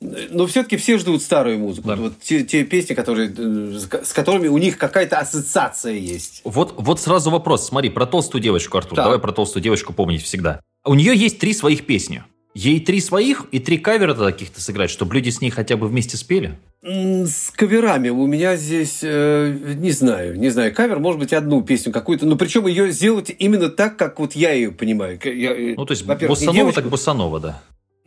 Но 0.01 0.47
все-таки 0.47 0.77
все 0.77 0.97
ждут 0.97 1.21
старую 1.21 1.59
музыку. 1.59 1.89
Да. 1.89 1.95
Вот 1.97 2.19
те, 2.21 2.43
те 2.43 2.63
песни, 2.63 2.93
которые, 2.93 3.29
э, 3.37 3.77
с 3.79 3.85
ко- 3.85 4.05
с 4.05 4.13
которыми 4.13 4.47
у 4.47 4.57
них 4.57 4.77
какая-то 4.77 5.17
ассоциация 5.19 5.93
есть. 5.93 6.41
Вот, 6.45 6.73
вот 6.77 7.01
сразу 7.01 7.29
вопрос, 7.31 7.67
смотри, 7.67 7.89
про 7.89 8.05
толстую 8.05 8.41
девочку, 8.41 8.77
Артур, 8.77 8.95
Так. 8.95 9.05
давай 9.05 9.19
про 9.19 9.33
толстую 9.33 9.61
девочку 9.61 9.91
помнить 9.91 10.23
всегда. 10.23 10.61
У 10.85 10.93
нее 10.95 11.13
есть 11.15 11.39
три 11.39 11.53
своих 11.53 11.85
песни. 11.85 12.23
Ей 12.55 12.79
три 12.79 12.99
своих 12.99 13.45
и 13.51 13.59
три 13.59 13.77
кавера 13.77 14.15
каких-то 14.15 14.59
сыграть, 14.61 14.89
чтобы 14.89 15.13
люди 15.15 15.29
с 15.29 15.39
ней 15.39 15.51
хотя 15.51 15.77
бы 15.77 15.87
вместе 15.87 16.17
спели. 16.17 16.57
С 16.81 17.51
каверами 17.55 18.09
у 18.09 18.25
меня 18.25 18.55
здесь, 18.55 18.99
э, 19.03 19.75
не 19.77 19.91
знаю, 19.91 20.39
не 20.39 20.49
знаю, 20.49 20.73
кавер, 20.73 20.97
может 20.99 21.19
быть, 21.19 21.33
одну 21.33 21.61
песню 21.61 21.91
какую-то, 21.91 22.25
но 22.25 22.37
причем 22.37 22.65
ее 22.65 22.91
сделать 22.91 23.31
именно 23.37 23.69
так, 23.69 23.97
как 23.97 24.19
вот 24.19 24.33
я 24.33 24.51
ее 24.53 24.71
понимаю. 24.71 25.19
Я, 25.23 25.51
э, 25.55 25.73
Ну, 25.75 25.85
то 25.85 25.91
есть, 25.91 26.05
боссанова 26.05 26.53
девочку. 26.55 26.81
так 26.81 26.89
боссанова, 26.89 27.39
да. 27.39 27.61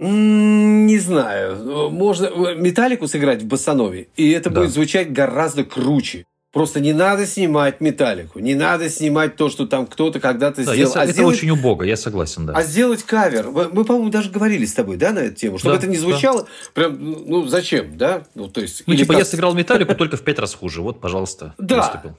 Не 0.07 0.99
знаю. 0.99 1.91
Можно 1.91 2.27
э, 2.27 2.55
металлику 2.57 3.07
сыграть 3.07 3.43
в 3.43 3.47
басанове, 3.47 4.09
и 4.17 4.31
это 4.31 4.51
Да. 4.51 4.61
будет 4.63 4.73
звучать 4.73 5.13
гораздо 5.13 5.65
круче. 5.65 6.25
Просто 6.53 6.81
не 6.81 6.93
надо 6.93 7.25
снимать 7.25 7.81
металлику, 7.81 8.39
не 8.41 8.55
надо 8.55 8.91
снимать 8.91 9.37
то, 9.37 9.49
что 9.49 9.67
там 9.67 9.87
кто-то 9.87 10.21
когда-то 10.21 10.63
Да, 10.65 10.73
я 10.73 10.77
сделал. 10.85 10.93
со- 10.93 11.01
а, 11.01 11.05
это 11.05 11.13
сделать, 11.15 11.37
очень 11.39 11.51
убого, 11.51 11.83
я 11.85 11.97
согласен, 11.97 12.45
да. 12.45 12.53
а 12.55 12.63
сделать 12.63 13.05
кавер. 13.05 13.49
Мы, 13.51 13.69
мы, 13.73 13.85
по-моему, 13.87 14.11
даже 14.11 14.29
говорили 14.29 14.67
с 14.67 14.75
тобой, 14.75 14.99
да, 14.99 15.13
на 15.13 15.21
эту 15.21 15.37
тему, 15.37 15.57
чтобы 15.59 15.75
Да, 15.75 15.79
это 15.79 15.87
не 15.87 15.97
да. 15.97 16.03
звучало 16.03 16.47
прям, 16.75 16.99
ну, 17.01 17.47
зачем, 17.47 17.97
да? 17.97 18.25
Ну, 18.35 18.49
то 18.49 18.61
есть, 18.61 18.83
Ну, 18.87 18.95
типа, 18.95 19.13
я 19.13 19.19
как- 19.21 19.29
сыграл 19.29 19.55
металлику 19.55 19.95
только 19.95 20.19
в 20.19 20.23
пять 20.23 20.39
раз 20.39 20.53
хуже. 20.55 20.83
Вот, 20.83 21.01
пожалуйста, 21.01 21.55
Да. 21.59 21.77
выступил. 21.77 22.19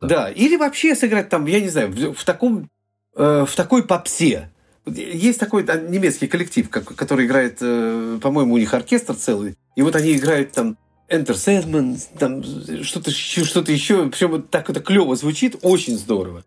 Да. 0.00 0.08
Да. 0.08 0.30
или 0.30 0.56
вообще 0.56 0.94
сыграть 0.94 1.28
там, 1.28 1.46
я 1.46 1.60
не 1.60 1.68
знаю, 1.68 1.90
в, 1.90 2.14
в 2.14 2.24
таком, 2.24 2.68
э, 3.16 3.44
в 3.48 3.54
такой 3.56 3.82
попсе. 3.84 4.48
Есть 4.86 5.38
такой 5.38 5.62
немецкий 5.62 6.26
коллектив, 6.26 6.68
который 6.68 7.26
играет, 7.26 7.58
э, 7.60 8.18
по-моему, 8.20 8.54
у 8.54 8.58
них 8.58 8.74
оркестр 8.74 9.14
целый, 9.14 9.56
и 9.76 9.82
вот 9.82 9.94
они 9.94 10.16
играют 10.16 10.52
там 10.52 10.76
Enter 11.08 11.34
Sandman, 11.34 12.00
там 12.18 12.42
что-то 12.82 13.10
еще, 13.10 13.44
что-то 13.44 13.70
еще, 13.70 14.08
причем 14.08 14.42
так 14.42 14.70
это 14.70 14.80
клево 14.80 15.14
звучит, 15.14 15.56
очень 15.62 15.96
здорово. 15.96 16.44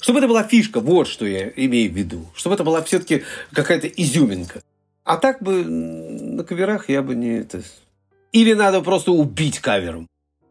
Чтобы 0.00 0.20
это 0.20 0.28
была 0.28 0.44
фишка, 0.44 0.80
вот 0.80 1.08
что 1.08 1.26
я 1.26 1.52
имею 1.54 1.90
в 1.92 1.94
виду. 1.94 2.26
Чтобы 2.34 2.54
это 2.54 2.64
была 2.64 2.82
все-таки 2.82 3.24
какая-то 3.52 3.88
изюминка. 3.88 4.62
А 5.04 5.16
так 5.16 5.42
бы 5.42 5.64
на 5.64 6.44
каверах 6.44 6.88
я 6.88 7.02
бы 7.02 7.14
не 7.14 7.40
это... 7.40 7.62
Или 8.32 8.52
надо 8.52 8.80
просто 8.80 9.10
убить 9.10 9.58
кавером. 9.58 10.06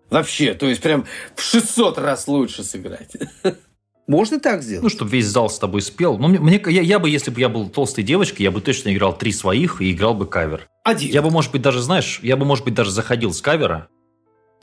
Вообще, 0.09 0.53
то 0.53 0.67
есть 0.67 0.81
прям 0.81 1.05
в 1.35 1.41
600 1.41 1.97
раз 1.97 2.27
лучше 2.27 2.63
сыграть. 2.63 3.11
Можно 4.07 4.39
так 4.39 4.57
Ну, 4.57 4.61
сделать? 4.61 4.91
чтобы 4.93 5.11
весь 5.11 5.25
зал 5.27 5.49
с 5.49 5.59
тобой 5.59 5.81
спел. 5.81 6.17
Ну, 6.17 6.29
мне, 6.29 6.39
мне- 6.39 6.61
я, 6.67 6.81
я 6.81 6.99
бы, 6.99 7.09
если 7.09 7.29
бы 7.29 7.41
я 7.41 7.49
был 7.49 7.69
толстой 7.69 8.03
девочкой, 8.05 8.43
я 8.43 8.51
бы 8.51 8.61
точно 8.61 8.93
играл 8.93 9.15
три 9.17 9.33
своих 9.33 9.81
и 9.81 9.91
играл 9.91 10.13
бы 10.13 10.25
кавер. 10.25 10.67
Один. 10.85 11.09
Я 11.11 11.21
бы, 11.21 11.29
может 11.29 11.51
быть, 11.51 11.61
даже, 11.61 11.81
знаешь, 11.81 12.21
я 12.23 12.37
бы, 12.37 12.45
может 12.45 12.63
быть, 12.63 12.73
даже 12.73 12.89
заходил 12.89 13.33
с 13.33 13.41
кавера, 13.41 13.89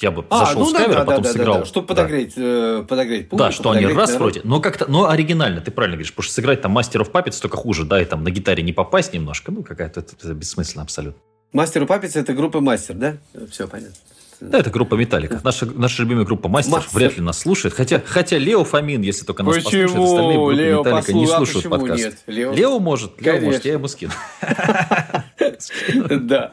Я 0.00 0.10
бы 0.10 0.24
а, 0.30 0.46
зашел 0.46 0.60
ну, 0.62 0.66
с 0.70 0.72
да, 0.72 1.02
а 1.02 1.04
потом 1.04 1.22
да, 1.22 1.32
сыграл. 1.32 1.54
Да, 1.54 1.60
да, 1.60 1.66
чтобы 1.66 1.86
подогреть, 1.86 2.32
да. 2.36 2.42
э, 2.42 2.84
подогреть 2.88 3.28
публику. 3.28 3.36
Да, 3.36 3.52
что 3.52 3.70
они 3.70 3.86
раз 3.86 4.12
народ. 4.14 4.20
вроде, 4.22 4.40
но 4.44 4.60
как-то, 4.60 4.90
но 4.90 5.08
оригинально, 5.10 5.60
ты 5.60 5.70
правильно 5.70 5.96
говоришь, 5.96 6.12
потому 6.12 6.24
что 6.24 6.32
сыграть 6.32 6.62
там 6.62 6.72
мастеров 6.72 7.12
папец 7.12 7.38
только 7.38 7.56
хуже, 7.58 7.84
да, 7.84 8.00
и 8.00 8.04
там 8.06 8.24
на 8.24 8.30
гитаре 8.30 8.62
не 8.62 8.72
попасть 8.72 9.12
немножко, 9.12 9.52
ну 9.52 9.62
какая-то 9.62 10.00
это, 10.00 10.14
это 10.20 10.32
бессмысленно 10.34 10.82
абсолютно. 10.82 11.20
Мастеру 11.52 11.86
папец 11.86 12.16
это 12.16 12.32
группа 12.32 12.60
мастер, 12.60 12.96
да? 12.96 13.18
Все 13.50 13.68
понятно. 13.68 13.94
Да, 14.40 14.58
это 14.58 14.70
группа 14.70 14.94
Металлика. 14.94 15.40
Наша, 15.42 15.66
наша 15.66 16.02
любимая 16.02 16.24
группа 16.24 16.48
Мастер, 16.48 16.74
Мастер 16.74 16.90
вряд 16.92 17.16
ли 17.16 17.22
нас 17.22 17.38
слушает. 17.38 17.74
Хотя, 17.74 18.02
хотя 18.04 18.38
Лео 18.38 18.64
Фомин, 18.64 19.02
если 19.02 19.24
только 19.24 19.42
нас 19.42 19.56
почему? 19.56 19.84
послушает, 19.84 20.04
остальные 20.04 20.36
группы 20.36 20.54
Лео 20.54 20.78
Металлика 20.80 21.06
послу... 21.06 21.18
не 21.18 21.24
а 21.24 21.36
слушают 21.36 21.66
а 21.66 21.70
подкаст. 21.70 22.04
Нет? 22.04 22.18
Лео... 22.26 22.52
Лео 22.52 22.78
может, 22.78 23.20
Лео 23.20 23.32
Конечно. 23.32 23.46
может, 23.46 23.64
я 23.64 23.72
ему 23.72 23.88
скину. 23.88 24.12
Да. 26.20 26.52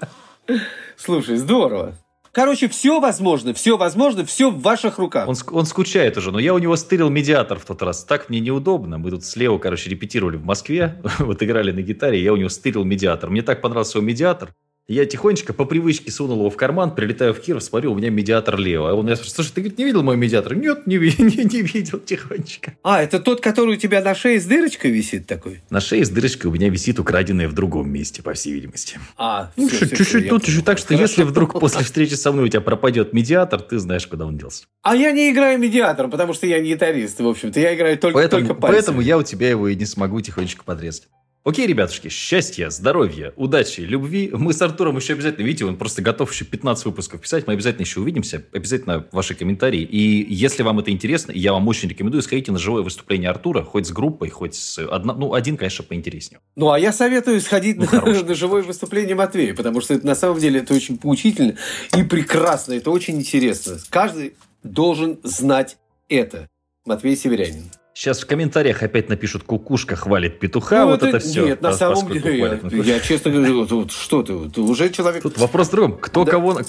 Слушай, 0.97 1.37
здорово. 1.37 1.95
Короче, 2.31 2.69
все 2.69 3.01
возможно, 3.01 3.53
все 3.53 3.77
возможно, 3.77 4.25
все 4.25 4.49
в 4.49 4.61
ваших 4.61 4.99
руках. 4.99 5.27
Он, 5.27 5.35
он 5.51 5.65
скучает 5.65 6.15
уже, 6.17 6.31
но 6.31 6.39
я 6.39 6.53
у 6.53 6.59
него 6.59 6.77
стырил 6.77 7.09
медиатор 7.09 7.59
в 7.59 7.65
тот 7.65 7.81
раз. 7.81 8.05
Так 8.05 8.29
мне 8.29 8.39
неудобно. 8.39 8.97
Мы 8.97 9.09
тут 9.11 9.25
с 9.25 9.35
Лео, 9.35 9.57
короче, 9.59 9.89
репетировали 9.89 10.37
в 10.37 10.45
Москве, 10.45 11.01
вот 11.19 11.43
играли 11.43 11.71
на 11.71 11.81
гитаре, 11.81 12.23
я 12.23 12.31
у 12.31 12.37
него 12.37 12.49
стырил 12.49 12.85
медиатор. 12.85 13.29
Мне 13.29 13.41
так 13.41 13.61
понравился 13.61 13.97
его 13.97 14.07
медиатор, 14.07 14.53
я 14.87 15.05
тихонечко 15.05 15.53
по 15.53 15.65
привычке 15.65 16.11
сунул 16.11 16.39
его 16.39 16.49
в 16.49 16.57
карман, 16.57 16.93
прилетаю 16.93 17.33
в 17.33 17.39
Киров, 17.39 17.63
смотрю, 17.63 17.93
у 17.93 17.95
меня 17.95 18.09
медиатор 18.09 18.57
Лео. 18.57 18.87
А 18.87 18.93
он 18.93 19.05
меня 19.05 19.15
спрашивает, 19.15 19.35
слушай, 19.35 19.51
ты 19.53 19.61
говорит, 19.61 19.77
не 19.77 19.85
видел 19.85 20.03
мой 20.03 20.17
медиатор? 20.17 20.55
Нет, 20.55 20.85
не, 20.85 20.97
не, 21.17 21.43
не 21.45 21.61
видел, 21.61 21.99
тихонечко. 22.05 22.75
А, 22.83 23.01
это 23.01 23.19
тот, 23.19 23.41
который 23.41 23.75
у 23.75 23.77
тебя 23.77 24.01
на 24.01 24.13
шее 24.13 24.39
с 24.39 24.45
дырочкой 24.45 24.91
висит 24.91 25.27
такой? 25.27 25.61
На 25.69 25.79
шее 25.79 26.03
с 26.03 26.09
дырочкой 26.09 26.51
у 26.51 26.53
меня 26.53 26.69
висит 26.69 26.99
украденное 26.99 27.47
в 27.47 27.53
другом 27.53 27.89
месте, 27.89 28.21
по 28.21 28.33
всей 28.33 28.53
видимости. 28.53 28.99
А, 29.17 29.51
ну, 29.55 29.69
все, 29.69 29.87
чуть-чуть 29.87 30.29
тут, 30.29 30.43
чуть-чуть 30.43 30.65
так, 30.65 30.77
что 30.77 30.89
Хорошо. 30.89 31.03
если 31.03 31.23
вдруг 31.23 31.59
после 31.59 31.83
встречи 31.83 32.15
со 32.15 32.31
мной 32.31 32.45
у 32.45 32.47
тебя 32.49 32.61
пропадет 32.61 33.13
медиатор, 33.13 33.61
ты 33.61 33.79
знаешь, 33.79 34.05
куда 34.07 34.25
он 34.25 34.37
делся. 34.37 34.65
А 34.81 34.95
я 34.95 35.11
не 35.11 35.31
играю 35.31 35.57
медиатором, 35.59 36.11
потому 36.11 36.33
что 36.33 36.47
я 36.47 36.59
не 36.59 36.71
гитарист, 36.71 37.19
в 37.19 37.27
общем-то. 37.27 37.59
Я 37.59 37.75
играю 37.75 37.97
только, 37.97 38.15
поэтому, 38.15 38.47
только 38.47 38.59
пальцами. 38.59 38.77
Поэтому 38.77 39.01
я 39.01 39.17
у 39.17 39.23
тебя 39.23 39.49
его 39.49 39.67
и 39.69 39.75
не 39.75 39.85
смогу 39.85 40.19
тихонечко 40.21 40.63
подрезать. 40.65 41.07
Окей, 41.43 41.65
ребятушки, 41.65 42.08
счастья, 42.08 42.69
здоровья, 42.69 43.34
удачи, 43.36 43.82
любви. 43.82 44.30
Мы 44.32 44.54
с 44.54 44.62
Артуром 44.62 44.97
еще 44.97 45.13
обязательно, 45.13 45.43
видите, 45.43 45.65
он 45.65 45.75
просто 45.75 46.04
готов 46.04 46.32
еще 46.32 46.45
15 46.45 46.86
выпусков 46.86 47.19
писать. 47.19 47.47
Мы 47.47 47.54
обязательно 47.54 47.82
еще 47.82 47.99
увидимся. 47.99 48.45
Обязательно 48.54 49.08
ваши 49.12 49.34
комментарии. 49.34 49.82
И 49.82 50.32
если 50.32 50.62
вам 50.62 50.77
это 50.77 50.91
интересно, 50.91 51.32
я 51.32 51.54
вам 51.54 51.67
очень 51.67 51.89
рекомендую, 51.89 52.21
сходите 52.21 52.51
на 52.51 52.60
живое 52.60 52.84
выступление 52.84 53.32
Артура, 53.32 53.63
хоть 53.63 53.88
с 53.88 53.91
группой, 53.91 54.30
хоть 54.30 54.54
с... 54.54 54.77
Одна... 54.77 55.15
Ну, 55.15 55.34
один, 55.34 55.58
конечно, 55.58 55.84
поинтереснее. 55.84 56.41
Ну, 56.56 56.69
а 56.69 56.77
я 56.77 56.93
советую 56.93 57.41
сходить 57.41 57.77
ну, 57.77 57.88
на, 57.91 58.23
на 58.23 58.36
живое 58.36 58.62
выступление 58.62 59.15
Матвея, 59.15 59.56
потому 59.56 59.82
что 59.82 59.95
это, 59.95 60.06
на 60.06 60.13
самом 60.13 60.39
деле 60.39 60.60
это 60.60 60.75
очень 60.75 60.99
поучительно 60.99 61.56
и 61.97 62.04
прекрасно. 62.04 62.73
Это 62.73 62.91
очень 62.91 63.15
интересно. 63.15 63.80
Каждый 63.89 64.36
должен 64.62 65.19
знать 65.23 65.77
это. 66.08 66.47
Матвей 66.86 67.15
Северянин. 67.15 67.71
Сейчас 67.93 68.21
в 68.21 68.25
комментариях 68.25 68.84
опять 68.84 69.10
напишут, 69.10 69.43
кукушка 69.43 69.95
хвалит 69.95 70.39
петуха, 70.39 70.86
ну, 70.86 70.91
вот 70.91 71.04
это, 71.04 71.17
это 71.17 71.19
все. 71.19 71.45
Нет, 71.45 71.62
на 71.62 71.73
самом 71.73 72.08
деле, 72.10 72.39
я, 72.39 72.95
я 72.95 72.99
честно 73.01 73.32
говорю, 73.32 73.65
вот, 73.65 73.91
что 73.91 74.23
ты, 74.23 74.49
ты 74.49 74.62
уже 74.62 74.89
человек... 74.89 75.21
Тут 75.23 75.38
вопрос 75.38 75.67
в 75.67 75.71
другом, 75.71 75.97
кто 75.97 76.23
да. 76.23 76.32
кого, 76.32 76.62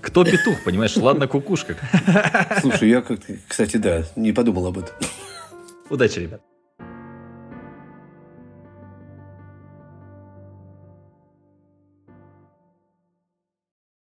кто 0.00 0.24
петух, 0.24 0.62
понимаешь, 0.64 0.96
ладно, 0.96 1.26
кукушка. 1.26 1.76
Слушай, 2.60 2.90
я, 2.90 3.04
кстати, 3.48 3.76
да, 3.76 4.04
не 4.14 4.32
подумал 4.32 4.68
об 4.68 4.78
этом. 4.78 4.94
Удачи, 5.90 6.20
ребят. 6.20 6.42